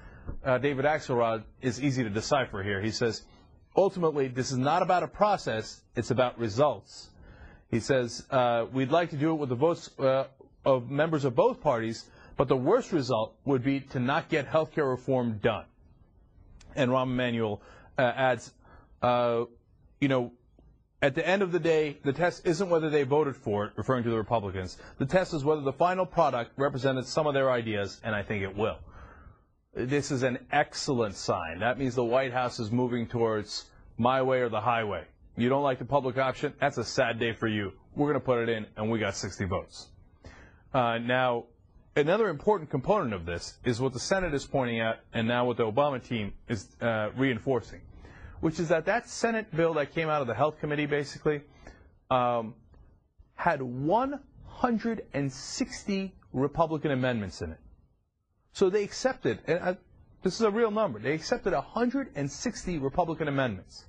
[0.45, 2.83] uh, David Axelrod is easy to decipher here.
[2.83, 3.23] He says,
[3.77, 7.11] ultimately, this is not about a process, it's about results.
[7.71, 10.25] He says, uh, we'd like to do it with the votes uh,
[10.65, 12.07] of members of both parties,
[12.37, 15.65] but the worst result would be to not get health care reform done.
[16.75, 17.63] And Rahm Emanuel
[17.99, 18.53] uh, adds,
[19.03, 19.45] uh,
[20.01, 20.33] you know,
[21.03, 24.05] at the end of the day, the test isn't whether they voted for it, referring
[24.05, 24.79] to the Republicans.
[24.99, 28.43] The test is whether the final product represented some of their ideas, and I think
[28.43, 28.79] it will.
[29.77, 31.59] This is an excellent sign.
[31.59, 33.67] That means the White House is moving towards
[33.99, 35.05] my way or the highway.
[35.37, 36.55] You don't like the public option?
[36.59, 37.75] That's a sad day for you.
[37.95, 39.89] We're going to put it in, and we got 60 votes.
[40.73, 41.45] Uh, now,
[41.95, 45.59] another important component of this is what the Senate is pointing out, and now what
[45.59, 47.83] the Obama team is uh, reinforcing,
[48.41, 51.43] which is that that Senate bill that came out of the Health Committee, basically,
[52.11, 52.55] um,
[53.35, 57.59] had 160 Republican amendments in it.
[58.57, 59.77] So they accepted, and I,
[60.23, 63.85] this is a real number, they accepted 160 Republican amendments.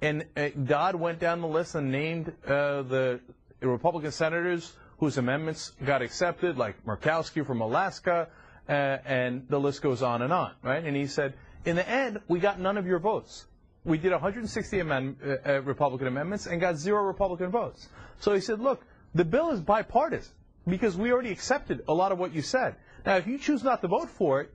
[0.00, 3.20] And uh, Dodd went down the list and named uh, the
[3.60, 8.28] Republican senators whose amendments got accepted, like Murkowski from Alaska,
[8.68, 10.84] uh, and the list goes on and on, right?
[10.84, 11.34] And he said,
[11.64, 13.46] in the end, we got none of your votes.
[13.82, 17.88] We did 160 amend, uh, uh, Republican amendments and got zero Republican votes.
[18.20, 18.86] So he said, look,
[19.16, 20.32] the bill is bipartisan
[20.64, 22.76] because we already accepted a lot of what you said.
[23.04, 24.52] Now, if you choose not to vote for it,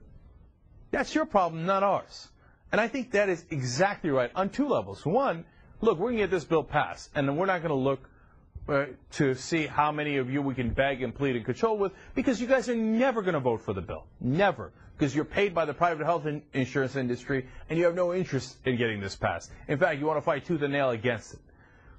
[0.90, 2.28] that's your problem, not ours.
[2.72, 5.04] And I think that is exactly right on two levels.
[5.04, 5.44] One,
[5.80, 8.08] look, we're going to get this bill passed, and we're not going to look
[8.68, 11.92] uh, to see how many of you we can beg and plead and control with,
[12.14, 14.06] because you guys are never going to vote for the bill.
[14.20, 14.72] Never.
[14.98, 18.56] Because you're paid by the private health in- insurance industry, and you have no interest
[18.64, 19.50] in getting this passed.
[19.68, 21.40] In fact, you want to fight tooth and nail against it.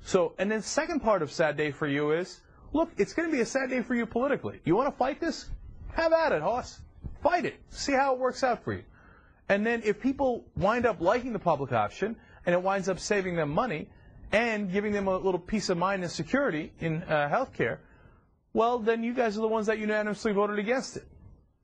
[0.04, 2.40] So, and then second part of sad day for you is,
[2.74, 4.60] look, it's going to be a sad day for you politically.
[4.66, 5.50] You want to fight this?
[5.98, 6.80] Have at it, Hoss.
[7.24, 7.56] Fight it.
[7.72, 8.84] See how it works out for you.
[9.50, 13.36] And then if people wind up liking the public option and it winds up saving
[13.36, 13.90] them money
[14.32, 17.80] and giving them a little peace of mind and security in uh, health care,
[18.54, 21.08] well, then you guys are the ones that unanimously voted against it.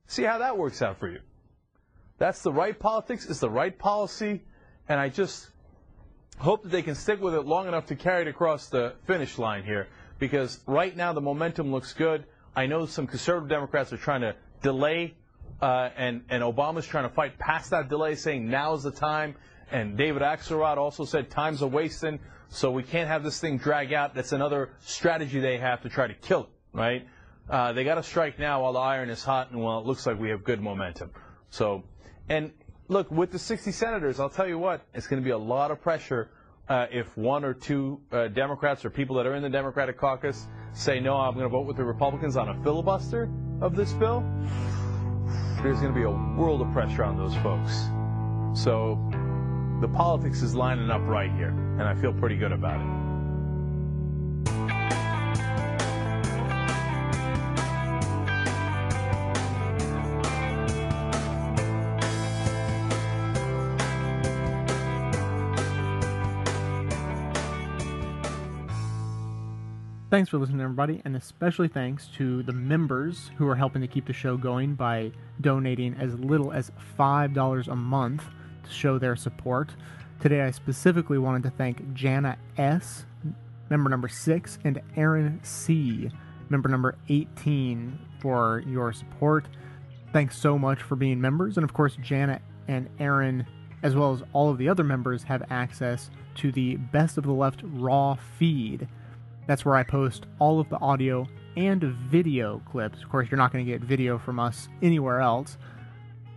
[0.08, 1.20] See how that works out for you.
[2.18, 4.42] That's the right politics, it's the right policy,
[4.88, 5.48] and I just
[6.38, 9.38] hope that they can stick with it long enough to carry it across the finish
[9.38, 9.86] line here
[10.18, 12.24] because right now the momentum looks good.
[12.56, 15.14] I know some conservative Democrats are trying to delay
[15.60, 19.34] uh, and, and Obama's trying to fight past that delay, saying now's the time.
[19.70, 23.92] And David Axelrod also said time's a wasting, so we can't have this thing drag
[23.92, 24.14] out.
[24.14, 27.08] That's another strategy they have to try to kill it, right?
[27.48, 30.06] Uh, they got to strike now while the iron is hot and while it looks
[30.06, 31.10] like we have good momentum.
[31.50, 31.84] So,
[32.28, 32.52] and
[32.88, 35.70] look, with the 60 senators, I'll tell you what, it's going to be a lot
[35.70, 36.30] of pressure
[36.68, 40.46] uh, if one or two uh, Democrats or people that are in the Democratic caucus
[40.74, 44.22] say, no, I'm going to vote with the Republicans on a filibuster of this bill
[45.64, 47.72] there's going to be a world of pressure on those folks.
[48.52, 48.98] So
[49.80, 53.03] the politics is lining up right here, and I feel pretty good about it.
[70.14, 74.06] Thanks for listening, everybody, and especially thanks to the members who are helping to keep
[74.06, 75.10] the show going by
[75.40, 78.22] donating as little as $5 a month
[78.62, 79.74] to show their support.
[80.20, 83.06] Today, I specifically wanted to thank Jana S.,
[83.70, 86.12] member number 6, and Aaron C.,
[86.48, 89.48] member number 18, for your support.
[90.12, 91.56] Thanks so much for being members.
[91.56, 93.46] And of course, Jana and Aaron,
[93.82, 97.32] as well as all of the other members, have access to the Best of the
[97.32, 98.86] Left Raw feed
[99.46, 101.26] that's where I post all of the audio
[101.56, 103.02] and video clips.
[103.02, 105.58] Of course, you're not going to get video from us anywhere else.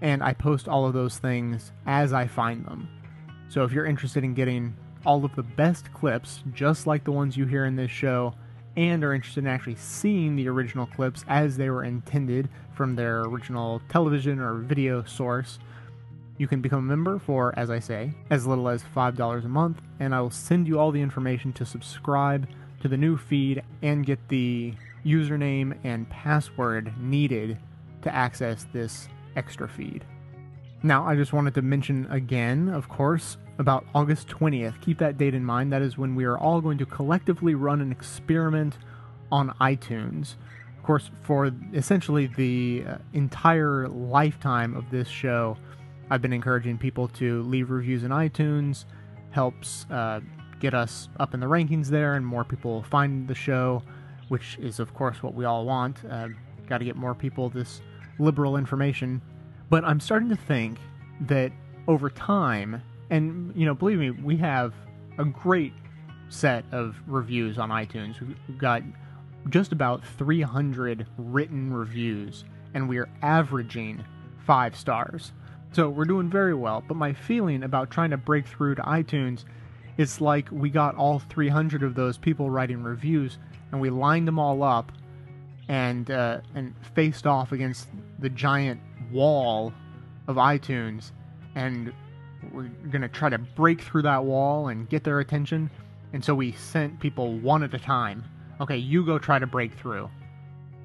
[0.01, 2.87] And I post all of those things as I find them.
[3.49, 7.37] So if you're interested in getting all of the best clips, just like the ones
[7.37, 8.33] you hear in this show,
[8.75, 13.21] and are interested in actually seeing the original clips as they were intended from their
[13.21, 15.57] original television or video source.
[16.37, 19.81] You can become a member for, as I say, as little as $5 a month,
[19.99, 22.47] and I will send you all the information to subscribe
[22.87, 24.73] to the new feed and get the
[25.05, 27.57] username and password needed
[28.01, 30.05] to access this extra feed.
[30.83, 34.79] Now, I just wanted to mention again, of course, about August 20th.
[34.81, 35.73] Keep that date in mind.
[35.73, 38.77] That is when we are all going to collectively run an experiment
[39.31, 40.35] on iTunes.
[40.77, 45.57] Of course, for essentially the uh, entire lifetime of this show,
[46.09, 48.85] I've been encouraging people to leave reviews in iTunes.
[49.31, 50.21] Helps uh,
[50.59, 53.83] get us up in the rankings there, and more people find the show,
[54.29, 56.03] which is, of course, what we all want.
[56.09, 56.29] Uh,
[56.67, 57.81] Got to get more people this
[58.19, 59.21] liberal information.
[59.69, 60.79] But I'm starting to think
[61.21, 61.51] that
[61.87, 64.73] over time, and you know, believe me, we have
[65.17, 65.73] a great
[66.29, 68.19] set of reviews on iTunes.
[68.19, 68.83] We've got
[69.49, 72.43] just about 300 written reviews,
[72.73, 74.03] and we are averaging
[74.45, 75.31] five stars.
[75.71, 76.83] So we're doing very well.
[76.85, 79.45] But my feeling about trying to break through to iTunes
[79.97, 83.37] is like we got all 300 of those people writing reviews,
[83.71, 84.91] and we lined them all up
[85.67, 87.89] and uh, and faced off against
[88.19, 88.79] the giant
[89.11, 89.73] wall
[90.27, 91.11] of iTunes,
[91.55, 91.93] and
[92.51, 95.69] we're gonna try to break through that wall and get their attention.
[96.13, 98.23] And so we sent people one at a time.
[98.61, 100.09] Okay, you go try to break through.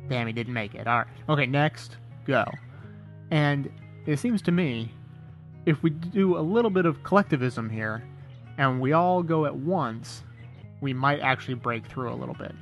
[0.09, 0.87] Damn, he didn't make it.
[0.87, 1.07] All right.
[1.29, 1.97] Okay, next,
[2.27, 2.45] go.
[3.31, 3.71] And
[4.05, 4.93] it seems to me,
[5.65, 8.03] if we do a little bit of collectivism here,
[8.59, 10.23] and we all go at once,
[10.81, 12.55] we might actually break through a little bit.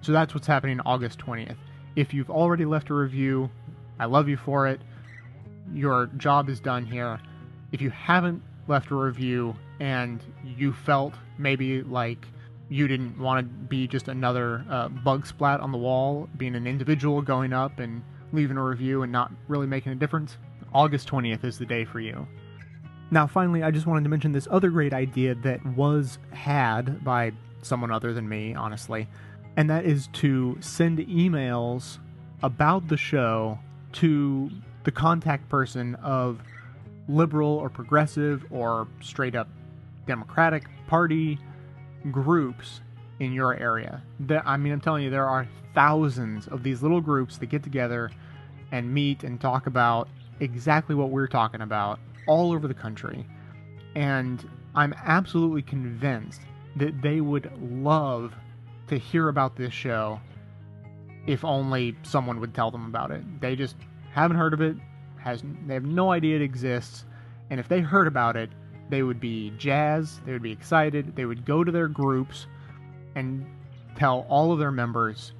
[0.00, 1.56] So that's what's happening August 20th.
[1.96, 3.50] If you've already left a review,
[3.98, 4.80] I love you for it.
[5.72, 7.20] Your job is done here.
[7.72, 12.26] If you haven't left a review and you felt maybe like
[12.68, 16.66] you didn't want to be just another uh, bug splat on the wall, being an
[16.66, 20.36] individual going up and leaving a review and not really making a difference,
[20.72, 22.26] August 20th is the day for you.
[23.14, 27.30] Now, finally, I just wanted to mention this other great idea that was had by
[27.62, 29.06] someone other than me, honestly,
[29.56, 31.98] and that is to send emails
[32.42, 33.60] about the show
[33.92, 34.50] to
[34.82, 36.40] the contact person of
[37.06, 39.46] liberal or progressive or straight up
[40.08, 41.38] Democratic Party
[42.10, 42.80] groups
[43.20, 44.02] in your area.
[44.18, 47.62] That I mean, I'm telling you, there are thousands of these little groups that get
[47.62, 48.10] together
[48.72, 50.08] and meet and talk about
[50.40, 53.26] exactly what we're talking about all over the country.
[53.94, 56.40] And I'm absolutely convinced
[56.76, 58.34] that they would love
[58.88, 60.20] to hear about this show
[61.26, 63.22] if only someone would tell them about it.
[63.40, 63.76] They just
[64.12, 64.76] haven't heard of it,
[65.18, 67.06] has they have no idea it exists,
[67.50, 68.50] and if they heard about it,
[68.90, 72.46] they would be jazzed, they would be excited, they would go to their groups
[73.14, 73.46] and
[73.96, 75.32] tell all of their members,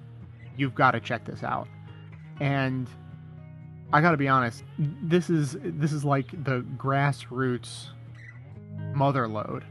[0.56, 1.68] you've got to check this out.
[2.40, 2.88] And
[3.94, 7.90] I got to be honest, this is this is like the grassroots
[8.92, 9.64] mother lode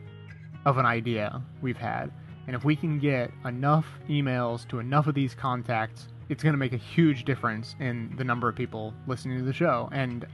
[0.63, 2.09] of an idea we've had.
[2.47, 6.57] And if we can get enough emails to enough of these contacts, it's going to
[6.57, 9.89] make a huge difference in the number of people listening to the show.
[9.91, 10.25] And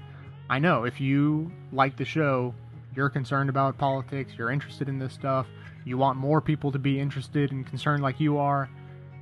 [0.52, 2.54] I know if you like the show,
[2.96, 5.48] you're concerned about politics, you're interested in this stuff,
[5.84, 8.70] you want more people to be interested and concerned like you are,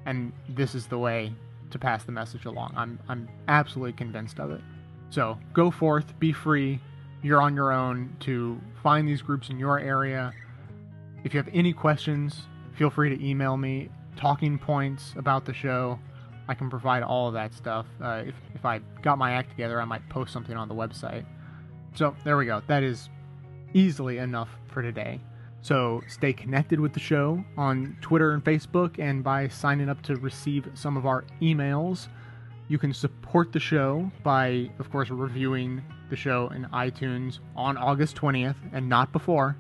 [0.06, 1.34] and this is the way
[1.72, 2.74] to pass the message along.
[2.76, 4.62] I'm I'm absolutely convinced of it.
[5.10, 6.80] So, go forth, be free.
[7.24, 10.34] You're on your own to find these groups in your area.
[11.24, 12.42] If you have any questions,
[12.78, 16.00] feel free to email me talking points about the show.
[16.50, 17.86] I can provide all of that stuff.
[18.02, 21.26] Uh, if, if I got my act together, I might post something on the website.
[21.96, 22.62] So there we go.
[22.68, 23.10] That is
[23.74, 25.20] easily enough for today.
[25.68, 30.16] So stay connected with the show on Twitter and Facebook and by signing up to
[30.16, 32.08] receive some of our emails.
[32.70, 38.16] You can support the show by, of course, reviewing the show in iTunes on August
[38.16, 39.58] 20th and not before,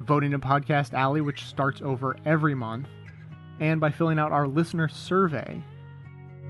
[0.00, 2.88] voting in Podcast Alley, which starts over every month,
[3.60, 5.62] and by filling out our listener survey.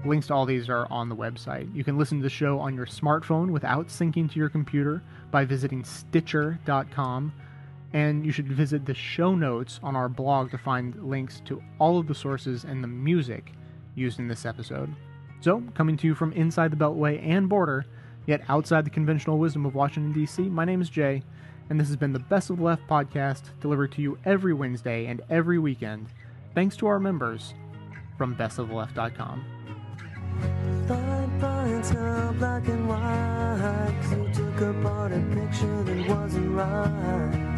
[0.04, 1.74] Links to all these are on the website.
[1.74, 5.02] You can listen to the show on your smartphone without syncing to your computer
[5.32, 7.32] by visiting Stitcher.com.
[7.93, 11.99] And you should visit the show notes on our blog to find links to all
[11.99, 13.53] of the sources and the music
[13.95, 14.95] used in this episode.
[15.41, 17.86] So, coming to you from inside the Beltway and border,
[18.26, 21.22] yet outside the conventional wisdom of Washington, D.C., my name is Jay,
[21.68, 25.07] and this has been the Best of the Left podcast delivered to you every Wednesday
[25.07, 26.09] and every weekend,
[26.55, 27.55] thanks to our members
[28.18, 29.45] from bestoftheleft.com.
[32.38, 37.49] Black and white you took apart a picture that wasn't right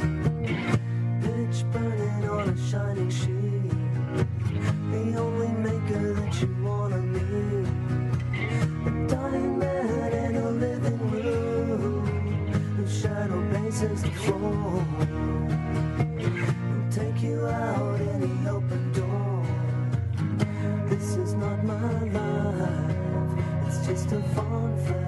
[0.42, 3.70] Pitch burning on a shining sheet.
[4.90, 7.68] The only maker that you wanna meet.
[8.86, 12.76] A dying man in a living room.
[12.76, 14.84] The shadow bases the floor.
[16.18, 19.46] I'll take you out in the open door.
[20.88, 22.96] This is not my life.
[23.68, 25.01] It's just a fun fact.